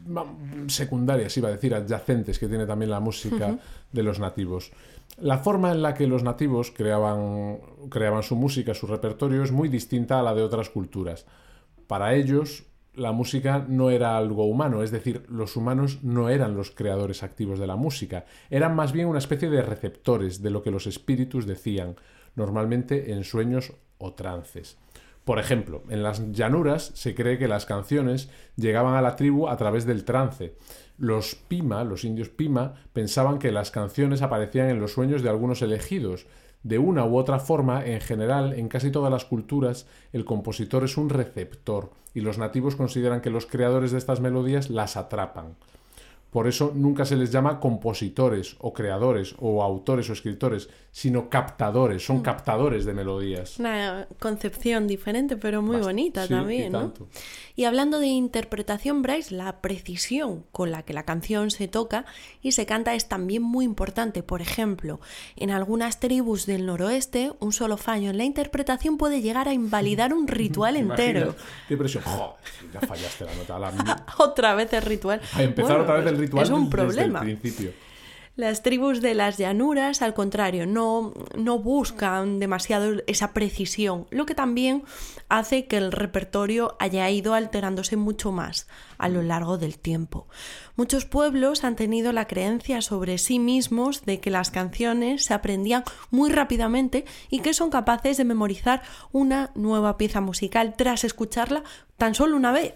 [0.06, 0.26] ma-
[0.66, 3.58] secundarias, iba a decir, adyacentes que tiene también la música
[3.92, 4.72] de los nativos.
[5.18, 9.68] La forma en la que los nativos creaban, creaban su música, su repertorio, es muy
[9.68, 11.26] distinta a la de otras culturas.
[11.86, 16.70] Para ellos, la música no era algo humano, es decir, los humanos no eran los
[16.70, 20.70] creadores activos de la música, eran más bien una especie de receptores de lo que
[20.70, 21.96] los espíritus decían,
[22.34, 24.78] normalmente en sueños o trances.
[25.24, 29.56] Por ejemplo, en las llanuras se cree que las canciones llegaban a la tribu a
[29.56, 30.54] través del trance.
[30.98, 35.62] Los Pima, los indios Pima, pensaban que las canciones aparecían en los sueños de algunos
[35.62, 36.26] elegidos.
[36.62, 40.96] De una u otra forma, en general, en casi todas las culturas, el compositor es
[40.96, 45.56] un receptor y los nativos consideran que los creadores de estas melodías las atrapan.
[46.30, 52.04] Por eso nunca se les llama compositores o creadores o autores o escritores, sino captadores,
[52.06, 53.58] son captadores de melodías.
[53.58, 56.80] Una concepción diferente, pero muy Bast- bonita sí, y también, ¿no?
[56.80, 57.08] tanto.
[57.60, 62.06] Y hablando de interpretación, Bryce, la precisión con la que la canción se toca
[62.40, 64.22] y se canta es también muy importante.
[64.22, 64.98] Por ejemplo,
[65.36, 70.14] en algunas tribus del noroeste, un solo fallo en la interpretación puede llegar a invalidar
[70.14, 71.36] un ritual entero.
[71.68, 72.02] Qué presión.
[72.02, 72.36] Joder,
[72.72, 73.58] ya fallaste la nota.
[73.58, 75.20] la- otra vez el ritual.
[75.34, 77.18] A empezar Bueno, otra vez el ritual Es un desde problema.
[77.20, 77.72] el principio.
[78.40, 84.34] Las tribus de las llanuras, al contrario, no, no buscan demasiado esa precisión, lo que
[84.34, 84.82] también
[85.28, 90.26] hace que el repertorio haya ido alterándose mucho más a lo largo del tiempo.
[90.74, 95.84] Muchos pueblos han tenido la creencia sobre sí mismos de que las canciones se aprendían
[96.10, 98.80] muy rápidamente y que son capaces de memorizar
[99.12, 101.62] una nueva pieza musical tras escucharla
[101.98, 102.72] tan solo una vez.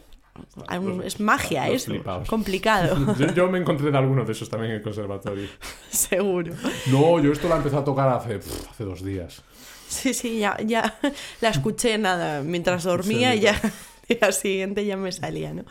[1.05, 1.94] Es magia los eso,
[2.27, 5.49] complicado, Yo, yo me encontré de alguno de esos también en el conservatorio.
[5.90, 6.53] seguro.
[6.87, 9.42] No, yo esto lo empecé a tocar hace, hace dos días.
[9.88, 10.99] Sí, sí, ya, ya
[11.40, 13.61] la escuché nada mientras dormía y ya
[14.09, 15.64] día siguiente ya me salía, ¿no?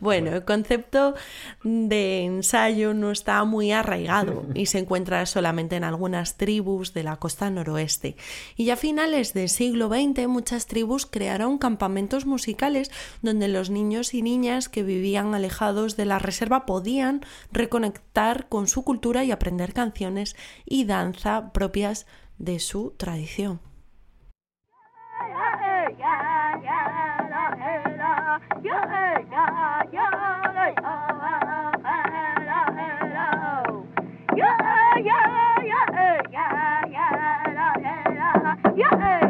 [0.00, 1.14] Bueno, el concepto
[1.62, 7.16] de ensayo no está muy arraigado y se encuentra solamente en algunas tribus de la
[7.16, 8.16] costa noroeste.
[8.56, 12.90] Y ya a finales del siglo XX muchas tribus crearon campamentos musicales
[13.22, 18.84] donde los niños y niñas que vivían alejados de la reserva podían reconectar con su
[18.84, 22.06] cultura y aprender canciones y danza propias
[22.38, 23.67] de su tradición.
[38.78, 39.27] Yeah.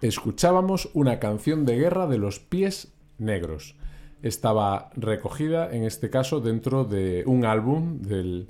[0.00, 3.76] Escuchábamos una canción de guerra de los pies negros.
[4.22, 8.48] Estaba recogida, en este caso, dentro de un álbum del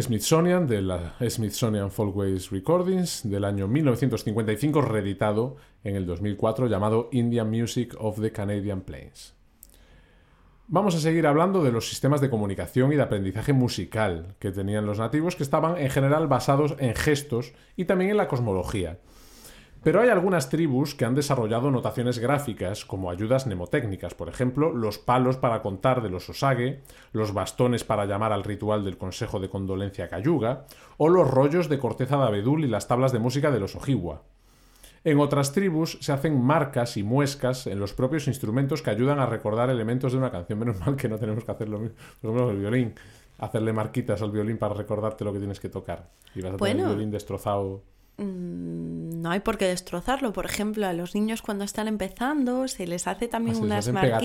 [0.00, 7.50] Smithsonian, de la Smithsonian Folkways Recordings, del año 1955, reeditado en el 2004, llamado Indian
[7.50, 9.34] Music of the Canadian Plains.
[10.68, 14.86] Vamos a seguir hablando de los sistemas de comunicación y de aprendizaje musical que tenían
[14.86, 19.00] los nativos, que estaban en general basados en gestos y también en la cosmología.
[19.84, 24.98] Pero hay algunas tribus que han desarrollado notaciones gráficas como ayudas mnemotécnicas, por ejemplo, los
[24.98, 26.80] palos para contar de los osage,
[27.12, 30.64] los bastones para llamar al ritual del Consejo de Condolencia Cayuga,
[30.96, 34.22] o los rollos de corteza de abedul y las tablas de música de los Ojibwa.
[35.04, 39.26] En otras tribus se hacen marcas y muescas en los propios instrumentos que ayudan a
[39.26, 40.58] recordar elementos de una canción.
[40.58, 41.96] Menos mal que no tenemos que hacer lo mismo.
[42.22, 42.94] Por ejemplo, el violín.
[43.36, 46.08] Hacerle marquitas al violín para recordarte lo que tienes que tocar.
[46.34, 47.82] Y vas a tener el violín destrozado.
[48.16, 50.32] Mm, No hay por qué destrozarlo.
[50.34, 54.20] Por ejemplo, a los niños cuando están empezando se les hace también Ah, unas marquitas,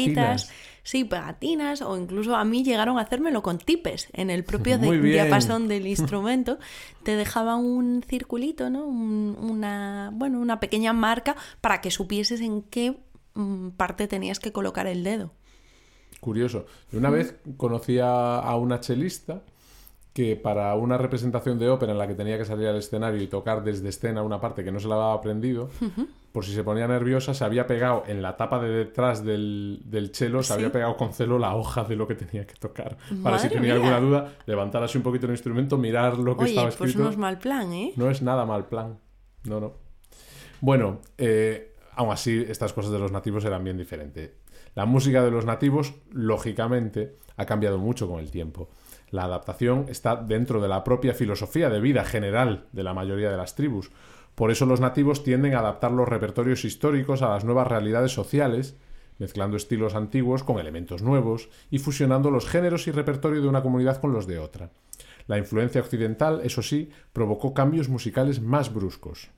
[0.45, 0.51] pegatinas.
[0.83, 4.99] sí, pegatinas, o incluso a mí llegaron a hacérmelo con tipes en el propio de-
[5.01, 6.59] diapasón del instrumento.
[7.03, 8.85] Te dejaban un circulito, ¿no?
[8.85, 12.97] Un- una, bueno, una pequeña marca para que supieses en qué
[13.35, 15.31] mm, parte tenías que colocar el dedo.
[16.19, 16.65] Curioso.
[16.91, 19.43] Yo una vez conocí a, a una chelista
[20.19, 23.27] que para una representación de ópera en la que tenía que salir al escenario y
[23.27, 25.69] tocar desde escena una parte que no se la había aprendido,
[26.33, 30.13] por si se ponía nerviosa, se había pegado en la tapa de detrás del, del
[30.13, 32.97] cello, se había pegado con celo la hoja de lo que tenía que tocar.
[33.23, 33.73] Para si tenía mía.
[33.75, 36.99] alguna duda, levantar así un poquito el instrumento, mirar lo que Oye, estaba pues escrito.
[37.05, 37.93] no es mal plan, ¿eh?
[37.95, 38.99] No es nada mal plan.
[39.45, 39.75] No, no.
[40.59, 44.31] Bueno, eh, aún así, estas cosas de los nativos eran bien diferentes.
[44.75, 48.69] La música de los nativos, lógicamente, ha cambiado mucho con el tiempo.
[49.11, 53.37] La adaptación está dentro de la propia filosofía de vida general de la mayoría de
[53.37, 53.91] las tribus.
[54.35, 58.77] Por eso los nativos tienden a adaptar los repertorios históricos a las nuevas realidades sociales,
[59.17, 63.99] mezclando estilos antiguos con elementos nuevos y fusionando los géneros y repertorio de una comunidad
[63.99, 64.69] con los de otra.
[65.27, 69.29] La influencia occidental, eso sí, provocó cambios musicales más bruscos.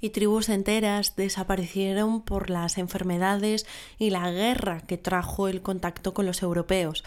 [0.00, 3.66] Y tribus enteras desaparecieron por las enfermedades
[3.98, 7.04] y la guerra que trajo el contacto con los europeos.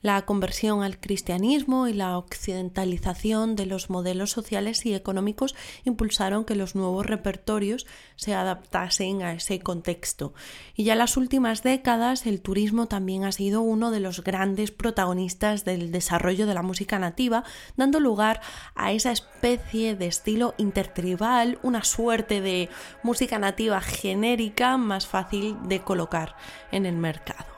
[0.00, 6.54] La conversión al cristianismo y la occidentalización de los modelos sociales y económicos impulsaron que
[6.54, 7.84] los nuevos repertorios
[8.14, 10.34] se adaptasen a ese contexto.
[10.76, 14.70] Y ya en las últimas décadas el turismo también ha sido uno de los grandes
[14.70, 17.42] protagonistas del desarrollo de la música nativa,
[17.76, 18.40] dando lugar
[18.76, 22.68] a esa especie de estilo intertribal, una suerte de
[23.02, 26.36] música nativa genérica más fácil de colocar
[26.70, 27.57] en el mercado.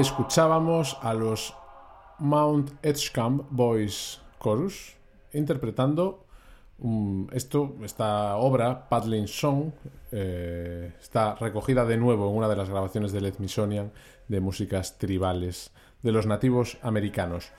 [0.00, 1.54] Escuchábamos a los
[2.18, 4.96] Mount Edgecombe Boys Chorus
[5.34, 6.24] interpretando
[6.78, 9.72] um, esto, esta obra, Paddling Song,
[10.10, 13.92] eh, está recogida de nuevo en una de las grabaciones del Smithsonian
[14.26, 15.70] de músicas tribales
[16.02, 17.52] de los nativos americanos.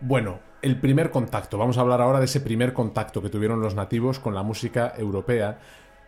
[0.00, 3.74] Bueno, el primer contacto, vamos a hablar ahora de ese primer contacto que tuvieron los
[3.74, 5.58] nativos con la música europea.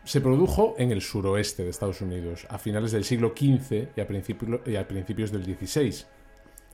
[0.05, 4.01] Se produjo en el suroeste de Estados Unidos, a finales del siglo XV y
[4.77, 6.05] a, principios del XVI.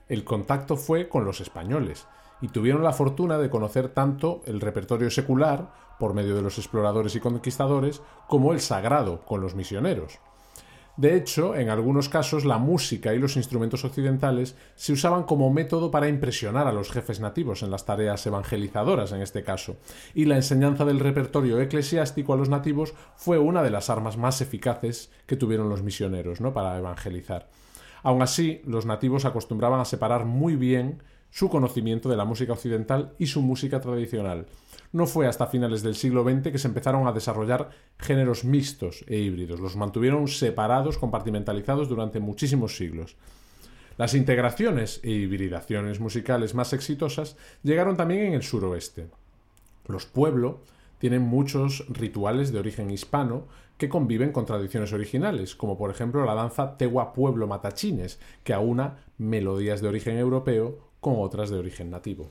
[0.08, 2.06] El contacto fue con los españoles
[2.40, 7.16] y tuvieron la fortuna de conocer tanto el repertorio secular, por medio de los exploradores
[7.16, 10.20] y conquistadores, como el sagrado, con los misioneros.
[10.96, 15.90] De hecho, en algunos casos la música y los instrumentos occidentales se usaban como método
[15.90, 19.76] para impresionar a los jefes nativos en las tareas evangelizadoras en este caso,
[20.14, 24.40] y la enseñanza del repertorio eclesiástico a los nativos fue una de las armas más
[24.40, 26.54] eficaces que tuvieron los misioneros ¿no?
[26.54, 27.50] para evangelizar.
[28.02, 33.12] Aun así, los nativos acostumbraban a separar muy bien su conocimiento de la música occidental
[33.18, 34.46] y su música tradicional.
[34.92, 39.16] No fue hasta finales del siglo XX que se empezaron a desarrollar géneros mixtos e
[39.18, 39.60] híbridos.
[39.60, 43.16] Los mantuvieron separados, compartimentalizados durante muchísimos siglos.
[43.98, 49.08] Las integraciones e hibridaciones musicales más exitosas llegaron también en el suroeste.
[49.86, 50.60] Los pueblo
[50.98, 53.44] tienen muchos rituales de origen hispano
[53.78, 58.98] que conviven con tradiciones originales, como por ejemplo la danza Tegua Pueblo Matachines, que aúna
[59.18, 62.28] melodías de origen europeo con otras de origen nativo.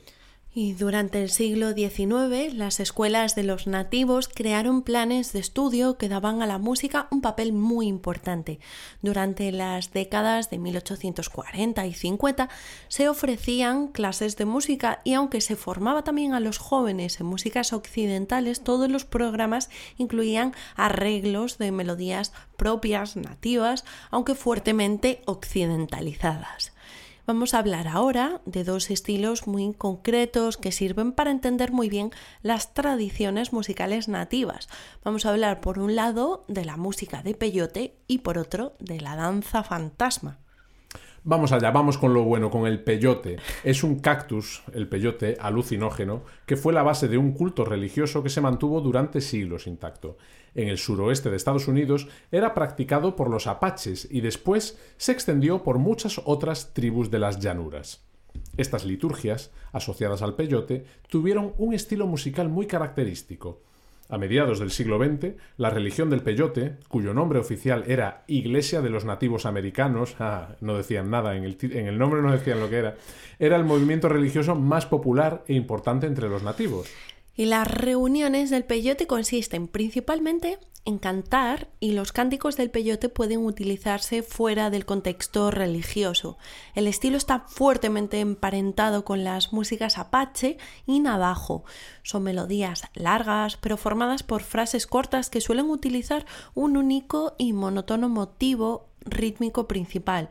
[0.58, 6.08] Y durante el siglo XIX, las escuelas de los nativos crearon planes de estudio que
[6.08, 8.62] daban a la música un papel muy importante.
[9.02, 12.48] Durante las décadas de 1840 y 50
[12.88, 17.74] se ofrecían clases de música y aunque se formaba también a los jóvenes en músicas
[17.74, 26.75] occidentales, todos los programas incluían arreglos de melodías propias, nativas, aunque fuertemente occidentalizadas.
[27.28, 32.12] Vamos a hablar ahora de dos estilos muy concretos que sirven para entender muy bien
[32.44, 34.70] las tradiciones musicales nativas.
[35.04, 39.02] Vamos a hablar por un lado de la música de peyote y por otro de
[39.02, 40.45] la danza fantasma.
[41.28, 43.38] Vamos allá, vamos con lo bueno, con el peyote.
[43.64, 48.30] Es un cactus, el peyote, alucinógeno, que fue la base de un culto religioso que
[48.30, 50.20] se mantuvo durante siglos intacto.
[50.54, 55.64] En el suroeste de Estados Unidos era practicado por los apaches y después se extendió
[55.64, 58.06] por muchas otras tribus de las llanuras.
[58.56, 63.64] Estas liturgias, asociadas al peyote, tuvieron un estilo musical muy característico.
[64.08, 68.92] A mediados del siglo XX, la religión del peyote, cuyo nombre oficial era Iglesia de
[68.92, 72.70] los Nativos Americanos, ah, no decían nada, en el, en el nombre no decían lo
[72.70, 72.96] que era,
[73.40, 76.88] era el movimiento religioso más popular e importante entre los nativos.
[77.36, 83.44] Y las reuniones del peyote consisten principalmente en cantar y los cánticos del peyote pueden
[83.44, 86.38] utilizarse fuera del contexto religioso.
[86.76, 91.66] El estilo está fuertemente emparentado con las músicas apache y navajo.
[92.04, 98.08] Son melodías largas pero formadas por frases cortas que suelen utilizar un único y monótono
[98.08, 100.30] motivo rítmico principal.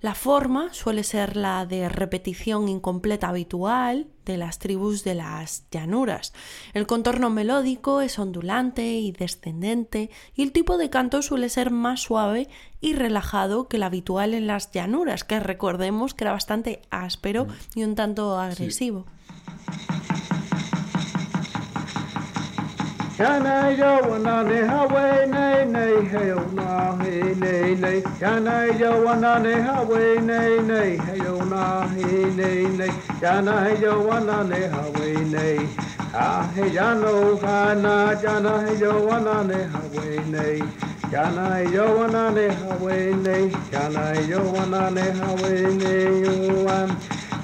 [0.00, 6.32] La forma suele ser la de repetición incompleta habitual de las tribus de las llanuras.
[6.74, 12.02] El contorno melódico es ondulante y descendente y el tipo de canto suele ser más
[12.02, 12.48] suave
[12.80, 17.84] y relajado que el habitual en las llanuras, que recordemos que era bastante áspero y
[17.84, 19.06] un tanto agresivo.
[23.18, 29.54] Yo wana ne hawe ne ne heo na he ne ne Yana yo wana ne
[29.62, 32.86] hawe ne ne heo na he ne ne
[33.22, 35.66] Yana yo wana ne hawe ne
[36.12, 40.62] Ha he jano kana jana he yo wana ne hawe ne
[41.10, 46.90] Yana yo wana ne hawe ne Yana yo wana ne hawe ne yuan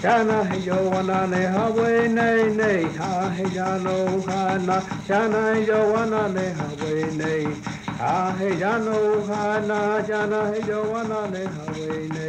[0.02, 5.78] Shana he yo wana ne hawe ne ne ha he jano hana Shana he yo
[5.94, 7.32] wana ne hawe ne
[8.00, 8.96] ha he jano
[9.28, 12.26] hana Shana he yo wana ne hawe ne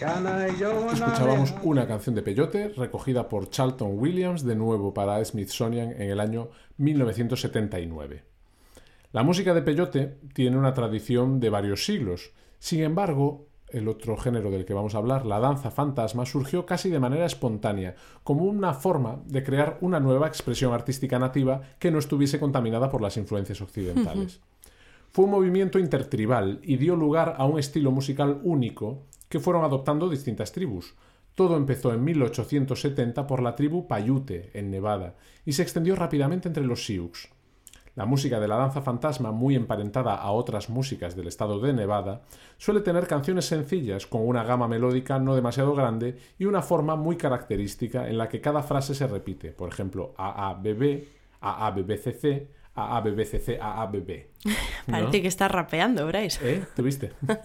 [0.00, 4.92] Shana he yo wana Escuchábamos una canción de peyote recogida por Charlton Williams de nuevo
[4.92, 6.48] para Smithsonian en el año
[6.78, 8.24] 1979.
[9.12, 12.32] La música de peyote tiene una tradición de varios siglos.
[12.58, 16.88] Sin embargo, el otro género del que vamos a hablar, la danza fantasma, surgió casi
[16.88, 21.98] de manera espontánea, como una forma de crear una nueva expresión artística nativa que no
[21.98, 24.40] estuviese contaminada por las influencias occidentales.
[25.10, 30.08] Fue un movimiento intertribal y dio lugar a un estilo musical único que fueron adoptando
[30.08, 30.94] distintas tribus.
[31.34, 36.64] Todo empezó en 1870 por la tribu Paiute, en Nevada, y se extendió rápidamente entre
[36.64, 37.28] los Sioux.
[37.94, 42.22] La música de la danza fantasma, muy emparentada a otras músicas del estado de Nevada,
[42.58, 47.16] suele tener canciones sencillas con una gama melódica no demasiado grande y una forma muy
[47.16, 49.52] característica en la que cada frase se repite.
[49.52, 51.04] Por ejemplo, AABB,
[51.40, 54.33] AABBCC, AABBCC, AABB.
[54.90, 56.38] Parece que está rapeando, Bryce.
[56.42, 56.64] ¿Eh?
[56.74, 57.12] ¿Te viste?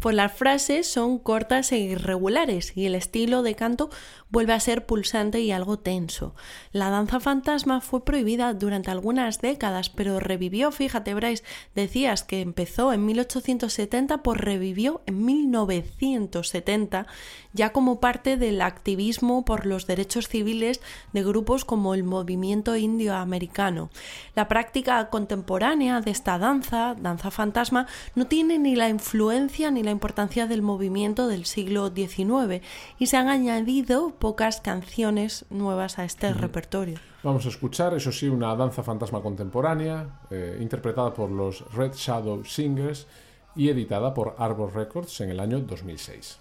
[0.00, 3.88] Pues las frases son cortas e irregulares y el estilo de canto
[4.28, 6.34] vuelve a ser pulsante y algo tenso.
[6.72, 12.92] La danza fantasma fue prohibida durante algunas décadas, pero revivió, fíjate Bryce, decías que empezó
[12.92, 17.06] en 1870, pues revivió en 1970
[17.54, 20.80] ya como parte del activismo por los derechos civiles
[21.12, 23.90] de grupos como el movimiento indio americano.
[24.34, 29.90] La práctica contemporánea de esta danza, danza fantasma, no tiene ni la influencia ni la
[29.90, 32.64] importancia del movimiento del siglo XIX
[32.98, 36.98] y se han añadido pocas canciones nuevas a este repertorio.
[37.22, 42.42] Vamos a escuchar, eso sí, una danza fantasma contemporánea, eh, interpretada por los Red Shadow
[42.46, 43.06] Singers
[43.54, 46.38] y editada por Arbor Records en el año 2006.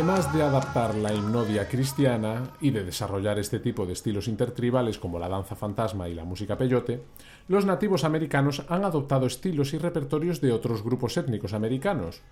[0.00, 5.18] Además de adaptar la hipnodia cristiana y de desarrollar este tipo de estilos intertribales como
[5.18, 7.02] la danza fantasma y la música peyote,
[7.48, 12.22] los nativos americanos han adoptado estilos y repertorios de otros grupos étnicos americanos.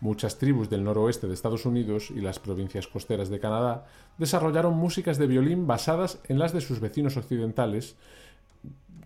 [0.00, 3.84] Muchas tribus del noroeste de Estados Unidos y las provincias costeras de Canadá
[4.16, 7.96] desarrollaron músicas de violín basadas en las de sus vecinos occidentales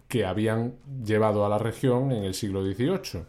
[0.06, 3.24] que habían llevado a la región en el siglo XVIII.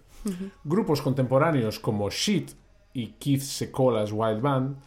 [0.63, 2.51] Grupos contemporáneos como Sheet
[2.93, 4.77] y Keith Secola's Wild Band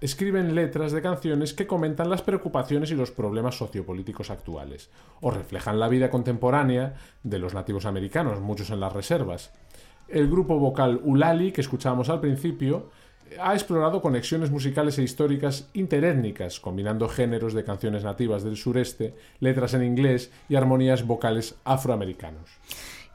[0.00, 4.90] escriben letras de canciones que comentan las preocupaciones y los problemas sociopolíticos actuales,
[5.20, 6.94] o reflejan la vida contemporánea
[7.24, 9.52] de los nativos americanos, muchos en las reservas.
[10.06, 12.90] El grupo vocal Ulali, que escuchábamos al principio,
[13.40, 19.74] ha explorado conexiones musicales e históricas interétnicas, combinando géneros de canciones nativas del sureste, letras
[19.74, 22.48] en inglés y armonías vocales afroamericanos.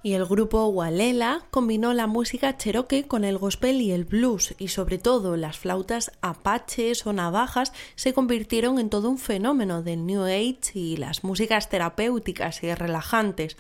[0.05, 4.67] Y el grupo Walela combinó la música cherokee con el gospel y el blues, y
[4.67, 10.23] sobre todo las flautas apaches o navajas se convirtieron en todo un fenómeno del New
[10.23, 13.55] Age y las músicas terapéuticas y relajantes.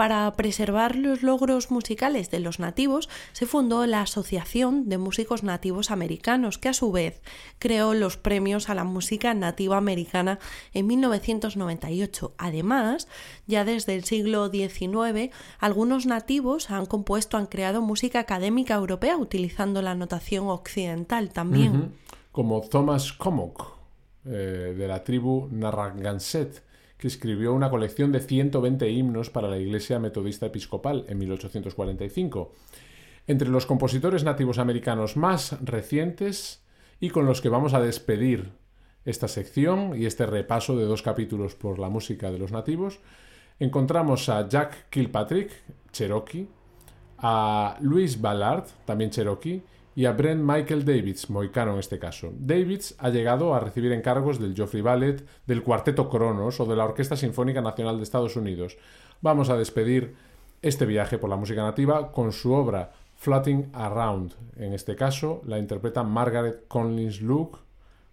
[0.00, 5.90] Para preservar los logros musicales de los nativos, se fundó la Asociación de Músicos Nativos
[5.90, 7.20] Americanos, que a su vez
[7.58, 10.38] creó los premios a la música nativa americana
[10.72, 12.32] en 1998.
[12.38, 13.08] Además,
[13.46, 19.82] ya desde el siglo XIX, algunos nativos han compuesto, han creado música académica europea utilizando
[19.82, 21.92] la notación occidental también.
[22.32, 23.66] Como Thomas Commock,
[24.24, 26.69] eh, de la tribu Narragansett,
[27.00, 32.52] que escribió una colección de 120 himnos para la Iglesia Metodista Episcopal en 1845.
[33.26, 36.62] Entre los compositores nativos americanos más recientes
[37.00, 38.52] y con los que vamos a despedir
[39.06, 43.00] esta sección y este repaso de dos capítulos por la música de los nativos,
[43.58, 45.50] encontramos a Jack Kilpatrick,
[45.92, 46.48] Cherokee,
[47.16, 49.62] a Louis Ballard, también Cherokee,
[49.94, 52.32] y a Brent Michael Davids, moicano en este caso.
[52.38, 56.84] Davids ha llegado a recibir encargos del Joffrey Ballet, del Cuarteto Cronos o de la
[56.84, 58.76] Orquesta Sinfónica Nacional de Estados Unidos.
[59.20, 60.14] Vamos a despedir
[60.62, 64.34] este viaje por la música nativa con su obra Floating Around.
[64.56, 67.58] En este caso la interpreta Margaret Collins Luke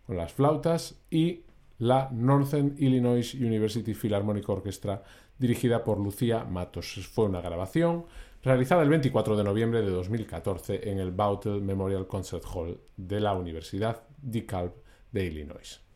[0.06, 1.44] con las flautas y
[1.80, 5.04] la Northern Illinois University Philharmonic Orchestra
[5.38, 7.08] dirigida por Lucía Matos.
[7.14, 8.06] Fue una grabación
[8.48, 13.34] realizada el 24 de noviembre de 2014 en el Bautel Memorial Concert Hall de la
[13.34, 14.72] Universidad DeKalb
[15.12, 15.87] de Illinois.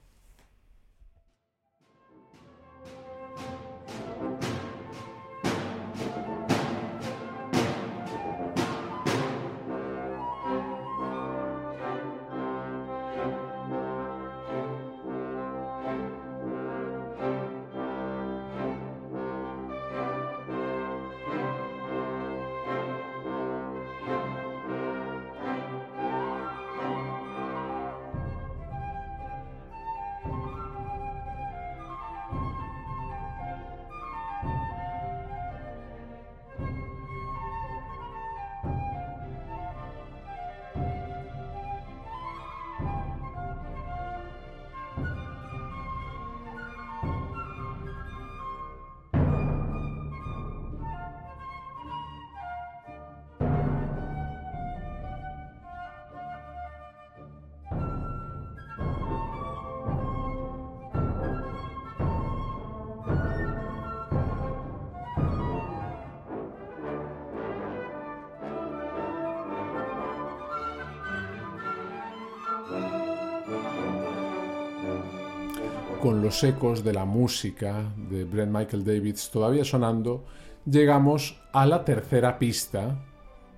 [76.11, 80.25] Con los ecos de la música de Brent Michael Davids todavía sonando,
[80.65, 83.01] llegamos a la tercera pista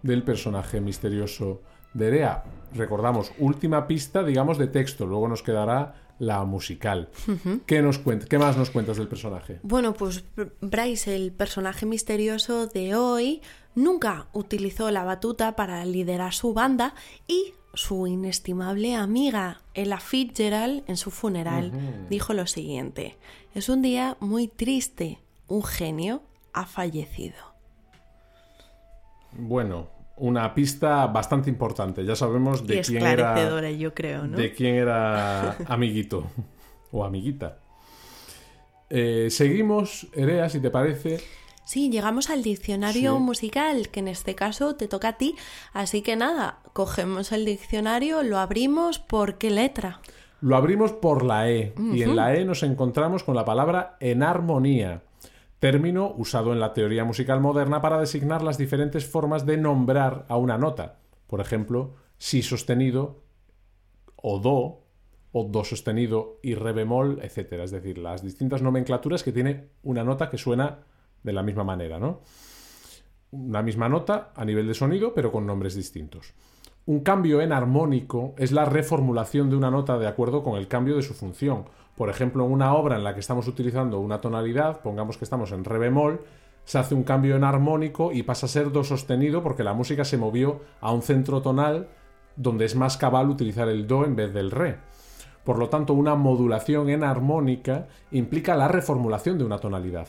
[0.03, 1.63] del personaje misterioso
[1.95, 2.43] de Erea.
[2.75, 7.09] Recordamos, última pista, digamos, de texto, luego nos quedará la musical.
[7.65, 9.59] ¿Qué, nos ¿Qué más nos cuentas del personaje?
[9.63, 10.23] Bueno, pues
[10.61, 13.41] Bryce, el personaje misterioso de hoy,
[13.73, 16.93] nunca utilizó la batuta para liderar su banda
[17.27, 21.71] y su inestimable amiga Ella Fitzgerald en su funeral
[22.09, 23.17] dijo lo siguiente:
[23.55, 26.21] Es un día muy triste, un genio
[26.53, 27.53] ha fallecido.
[29.31, 32.05] Bueno, una pista bastante importante.
[32.05, 34.37] Ya sabemos Y de quién era, yo creo, ¿no?
[34.37, 36.27] de quién era amiguito
[36.91, 37.57] o amiguita.
[38.89, 41.19] Eh, seguimos, Erea, si te parece.
[41.65, 43.21] Sí, llegamos al diccionario Sí.
[43.21, 45.35] musical, que en este caso te toca a ti.
[45.73, 50.01] Así que nada, cogemos el diccionario, lo abrimos por qué letra.
[50.41, 55.03] Lo abrimos por la E y en la E nos encontramos con la palabra enarmonía,
[55.59, 60.35] término usado en la teoría musical moderna para designar las diferentes formas de nombrar a
[60.35, 60.97] una nota.
[61.27, 63.23] Por ejemplo, si sostenido
[64.17, 64.83] o do
[65.31, 67.53] o do sostenido y re bemol, etc.
[67.63, 70.79] Es decir, las distintas nomenclaturas que tiene una nota que suena
[71.23, 72.21] de la misma manera, ¿no?
[73.31, 76.33] Una misma nota a nivel de sonido, pero con nombres distintos.
[76.85, 81.01] Un cambio enarmónico es la reformulación de una nota de acuerdo con el cambio de
[81.01, 81.65] su función.
[81.95, 85.51] Por ejemplo, en una obra en la que estamos utilizando una tonalidad, pongamos que estamos
[85.51, 86.21] en re bemol,
[86.65, 90.17] se hace un cambio enarmónico y pasa a ser do sostenido porque la música se
[90.17, 91.87] movió a un centro tonal
[92.35, 94.77] donde es más cabal utilizar el do en vez del re.
[95.43, 100.07] Por lo tanto, una modulación en armónica implica la reformulación de una tonalidad.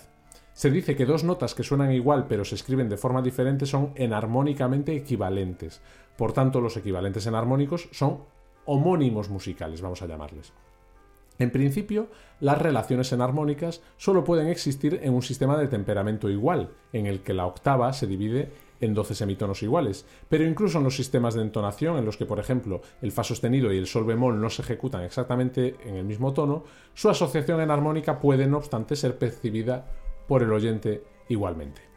[0.55, 3.90] Se dice que dos notas que suenan igual pero se escriben de forma diferente son
[3.96, 5.82] enarmónicamente equivalentes.
[6.16, 8.20] Por tanto, los equivalentes enarmónicos son
[8.64, 10.52] homónimos musicales, vamos a llamarles.
[11.40, 12.07] En principio,
[12.38, 17.34] las relaciones enarmónicas solo pueden existir en un sistema de temperamento igual, en el que
[17.34, 21.96] la octava se divide en 12 semitonos iguales, pero incluso en los sistemas de entonación
[21.96, 25.02] en los que, por ejemplo, el fa sostenido y el sol bemol no se ejecutan
[25.02, 29.86] exactamente en el mismo tono, su asociación enarmónica puede, no obstante, ser percibida
[30.27, 31.95] por el oyente igualmente.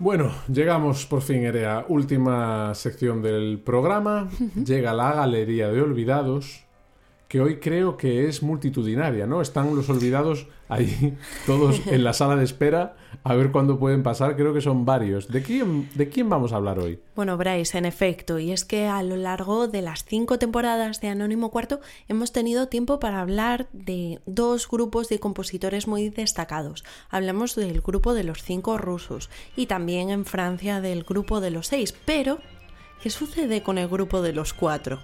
[0.00, 1.84] Bueno, llegamos por fin, Erea.
[1.88, 4.30] Última sección del programa.
[4.54, 6.64] Llega la Galería de Olvidados,
[7.28, 9.42] que hoy creo que es multitudinaria, ¿no?
[9.42, 11.16] Están los olvidados ahí,
[11.46, 14.34] todos en la sala de espera, a ver cuándo pueden pasar.
[14.34, 15.28] Creo que son varios.
[15.28, 17.00] ¿De quién, de quién vamos a hablar hoy?
[17.14, 21.08] Bueno, Bryce, en efecto, y es que a lo largo de las cinco temporadas de
[21.08, 26.82] Anónimo Cuarto hemos tenido tiempo para hablar de dos grupos de compositores muy destacados.
[27.10, 31.66] Hablamos del grupo de los cinco rusos y también en Francia del grupo de los
[31.66, 32.38] seis, pero
[33.02, 34.98] ¿qué sucede con el grupo de los cuatro?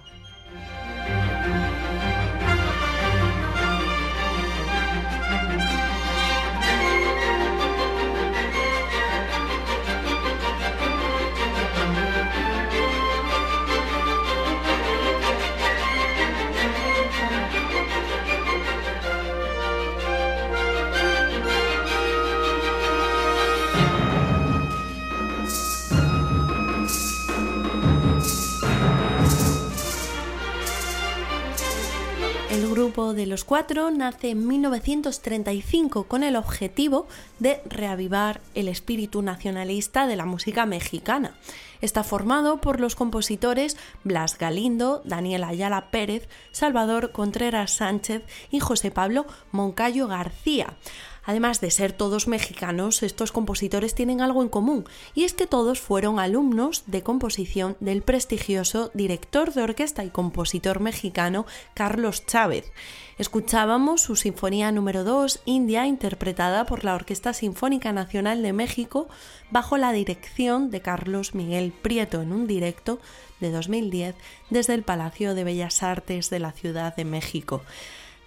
[33.93, 37.07] nace en 1935 con el objetivo
[37.39, 41.35] de reavivar el espíritu nacionalista de la música mexicana.
[41.81, 48.91] Está formado por los compositores Blas Galindo, Daniel Ayala Pérez, Salvador Contreras Sánchez y José
[48.91, 50.77] Pablo Moncayo García.
[51.25, 55.81] Además de ser todos mexicanos, estos compositores tienen algo en común, y es que todos
[55.81, 62.71] fueron alumnos de composición del prestigioso director de orquesta y compositor mexicano Carlos Chávez.
[63.17, 69.07] Escuchábamos su Sinfonía número 2, India, interpretada por la Orquesta Sinfónica Nacional de México
[69.49, 72.99] bajo la dirección de Carlos Miguel Prieto en un directo
[73.39, 74.15] de 2010
[74.49, 77.61] desde el Palacio de Bellas Artes de la Ciudad de México.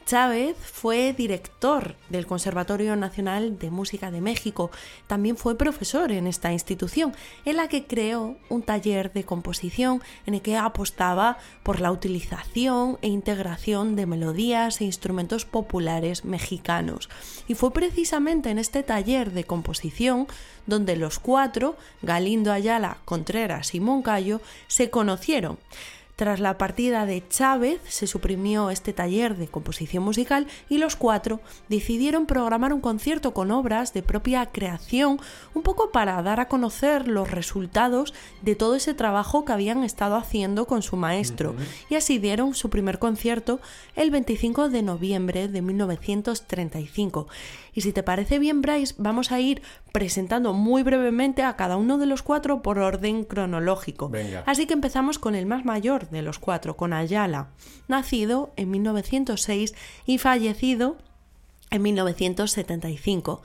[0.08, 4.70] Chávez fue director del Conservatorio Nacional de Música de México.
[5.06, 7.12] También fue profesor en esta institución,
[7.44, 12.96] en la que creó un taller de composición en el que apostaba por la utilización
[13.02, 17.10] e integración de melodías e instrumentos populares mexicanos.
[17.46, 20.26] Y fue precisamente en este taller de composición
[20.64, 25.58] donde los cuatro, Galindo Ayala, Contreras y Moncayo, se conocieron.
[26.18, 31.38] Tras la partida de Chávez se suprimió este taller de composición musical y los cuatro
[31.68, 35.20] decidieron programar un concierto con obras de propia creación,
[35.54, 40.16] un poco para dar a conocer los resultados de todo ese trabajo que habían estado
[40.16, 41.54] haciendo con su maestro.
[41.88, 43.60] Y así dieron su primer concierto
[43.94, 47.28] el 25 de noviembre de 1935.
[47.78, 49.62] Y si te parece bien, Bryce, vamos a ir
[49.92, 54.08] presentando muy brevemente a cada uno de los cuatro por orden cronológico.
[54.08, 54.42] Venga.
[54.46, 57.50] Así que empezamos con el más mayor de los cuatro, con Ayala,
[57.86, 59.76] nacido en 1906
[60.06, 60.96] y fallecido
[61.70, 63.42] en 1975.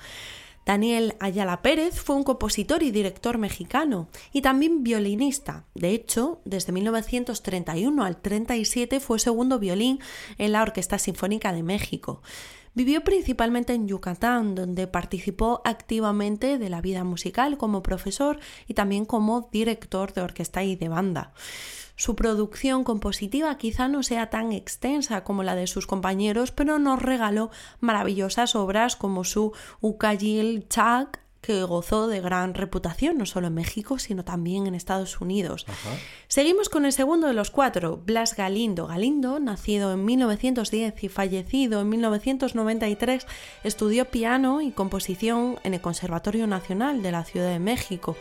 [0.65, 5.65] Daniel Ayala Pérez fue un compositor y director mexicano y también violinista.
[5.75, 9.99] De hecho, desde 1931 al 37 fue segundo violín
[10.39, 12.23] en la Orquesta Sinfónica de México.
[12.75, 19.05] Vivió principalmente en Yucatán, donde participó activamente de la vida musical como profesor y también
[19.05, 21.33] como director de orquesta y de banda.
[21.95, 26.99] Su producción compositiva quizá no sea tan extensa como la de sus compañeros, pero nos
[26.99, 33.53] regaló maravillosas obras como su Ukajil Chak, que gozó de gran reputación no solo en
[33.53, 35.65] México, sino también en Estados Unidos.
[36.27, 38.87] Seguimos con el segundo de los cuatro, Blas Galindo.
[38.87, 43.27] Galindo, nacido en 1910 y fallecido en 1993,
[43.63, 48.15] estudió piano y composición en el Conservatorio Nacional de la Ciudad de México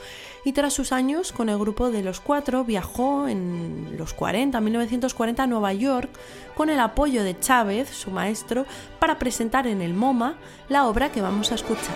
[0.45, 5.43] y tras sus años con el grupo de los cuatro viajó en los 40, 1940
[5.43, 6.11] a Nueva York
[6.57, 8.67] con el apoyo de Chávez, su maestro,
[8.99, 10.35] para presentar en el MoMA
[10.69, 11.95] la obra que vamos a escuchar.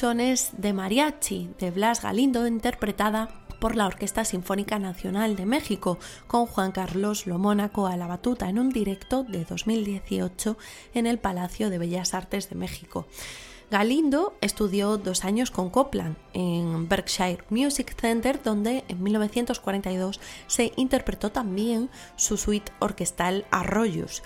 [0.00, 6.70] De mariachi de Blas Galindo interpretada por la Orquesta Sinfónica Nacional de México, con Juan
[6.70, 10.56] Carlos Lomónaco a la batuta en un directo de 2018
[10.94, 13.08] en el Palacio de Bellas Artes de México.
[13.72, 21.32] Galindo estudió dos años con Copland en Berkshire Music Center, donde en 1942 se interpretó
[21.32, 24.22] también su suite orquestal Arroyos.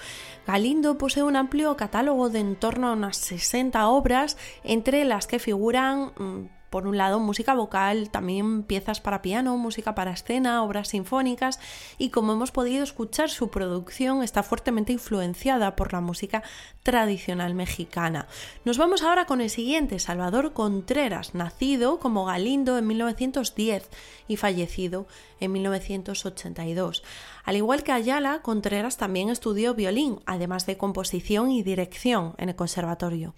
[0.47, 5.39] Galindo posee un amplio catálogo de en torno a unas 60 obras, entre las que
[5.39, 10.89] figuran mm, por un lado, música vocal, también piezas para piano, música para escena, obras
[10.89, 11.61] sinfónicas
[11.99, 16.43] y como hemos podido escuchar, su producción está fuertemente influenciada por la música
[16.83, 18.27] tradicional mexicana.
[18.65, 23.91] Nos vamos ahora con el siguiente, Salvador Contreras, nacido como Galindo en 1910
[24.27, 25.07] y fallecido
[25.41, 27.03] en 1982.
[27.45, 32.57] Al igual que Ayala, Contreras también estudió violín, además de composición y dirección en el
[32.57, 33.35] conservatorio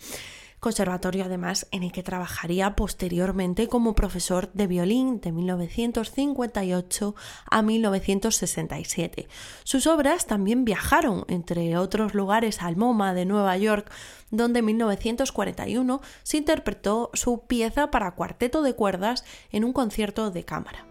[0.65, 7.15] conservatorio además en el que trabajaría posteriormente como profesor de violín de 1958
[7.51, 9.29] a 1967.
[9.63, 13.93] Sus obras también viajaron, entre otros lugares, al MoMA de Nueva York,
[14.31, 20.45] donde en 1941 se interpretó su pieza para cuarteto de cuerdas en un concierto de
[20.47, 20.87] cámara.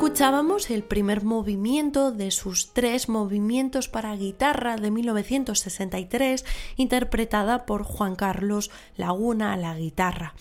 [0.00, 6.46] Escuchábamos el primer movimiento de sus tres movimientos para guitarra de 1963,
[6.78, 10.32] interpretada por Juan Carlos Laguna a la guitarra.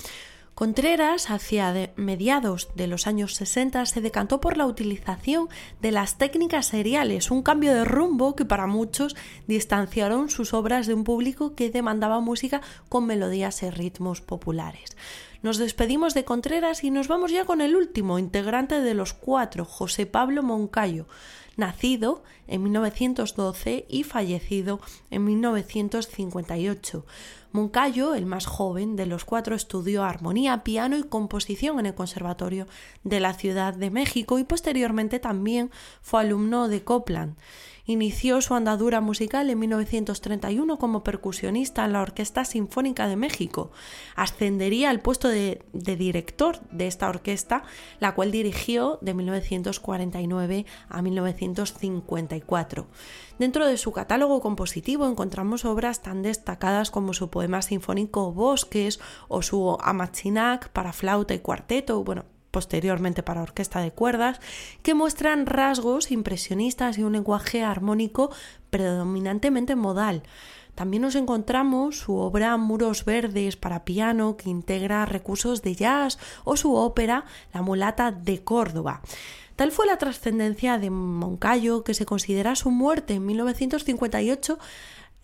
[0.60, 5.48] Contreras, hacia mediados de los años 60, se decantó por la utilización
[5.82, 9.16] de las técnicas seriales, un cambio de rumbo que para muchos
[9.48, 14.98] distanciaron sus obras de un público que demandaba música con melodías y ritmos populares.
[15.44, 19.64] Nos despedimos de Contreras y nos vamos ya con el último integrante de los cuatro,
[19.64, 21.08] José Pablo Moncayo,
[21.56, 27.06] nacido en 1912 y fallecido en 1958.
[27.52, 32.68] Moncayo, el más joven de los cuatro, estudió armonía, piano y composición en el Conservatorio
[33.04, 35.72] de la Ciudad de México y posteriormente también
[36.02, 37.36] fue alumno de Copland.
[37.90, 43.72] Inició su andadura musical en 1931 como percusionista en la Orquesta Sinfónica de México.
[44.16, 47.64] Ascendería al puesto de, director de esta orquesta,
[48.00, 52.86] la cual dirigió de 1949 a 1954.
[53.40, 59.42] Dentro de su catálogo compositivo encontramos obras tan destacadas como su poema sinfónico Bosques o
[59.42, 64.40] su Amachinac para flauta y cuarteto, bueno, posteriormente para orquesta de cuerdas,
[64.84, 68.32] que muestran rasgos impresionistas y un lenguaje armónico
[68.70, 70.24] predominantemente modal.
[70.76, 76.56] También nos encontramos su obra Muros Verdes para piano, que integra recursos de jazz, o
[76.56, 79.02] su ópera La mulata de Córdoba.
[79.58, 84.58] Tal fue la trascendencia de Moncayo que se considera su muerte en 1958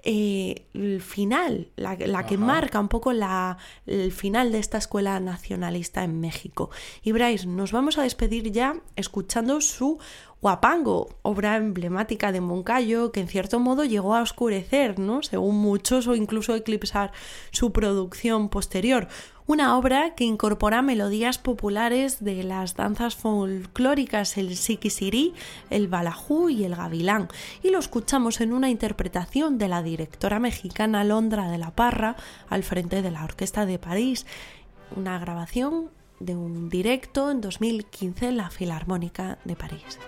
[0.08, 6.04] eh, el final, la, que marca un poco la, el final de esta escuela nacionalista
[6.04, 6.70] en México.
[7.02, 9.98] Y Bryce, nos vamos a despedir ya escuchando su
[10.42, 15.24] Guapango, obra emblemática de Moncayo que en cierto modo llegó a oscurecer, ¿no?
[15.24, 17.12] según muchos, o incluso eclipsar
[17.50, 19.08] su producción posterior.
[19.48, 25.36] Una obra que incorpora melodías populares de las danzas folclóricas, el siquisirí,
[25.70, 27.28] el balajú y el gavilán,
[27.62, 32.16] y lo escuchamos en una interpretación de la directora mexicana Londra de la Parra
[32.50, 34.26] al frente de la Orquesta de París.
[34.96, 40.00] Una grabación de un directo en 2015 en la Filarmónica de París.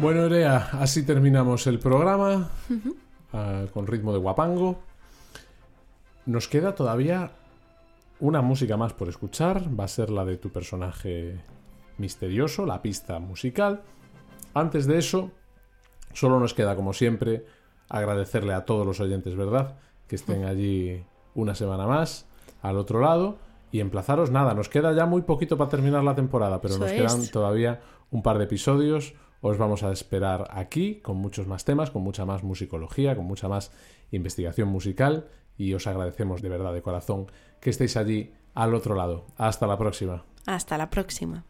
[0.00, 2.48] Bueno, Erea, así terminamos el programa
[3.34, 4.78] ah, con ritmo de guapango.
[6.24, 7.32] Nos queda todavía
[8.18, 9.68] una música más por escuchar.
[9.78, 11.38] Va a ser la de tu personaje
[11.98, 13.82] misterioso, la pista musical.
[14.54, 15.32] Antes de eso,
[16.14, 17.44] solo nos queda, como siempre,
[17.90, 19.76] agradecerle a todos los oyentes, ¿verdad?
[20.08, 22.26] Que estén allí una semana más,
[22.62, 23.36] al otro lado.
[23.70, 26.90] Y emplazaros, nada, nos queda ya muy poquito para terminar la temporada, pero Eso nos
[26.90, 26.96] es.
[26.96, 27.80] quedan todavía
[28.10, 29.14] un par de episodios.
[29.40, 33.48] Os vamos a esperar aquí con muchos más temas, con mucha más musicología, con mucha
[33.48, 33.72] más
[34.10, 35.28] investigación musical.
[35.56, 37.26] Y os agradecemos de verdad, de corazón,
[37.60, 39.26] que estéis allí al otro lado.
[39.36, 40.24] Hasta la próxima.
[40.46, 41.44] Hasta la próxima.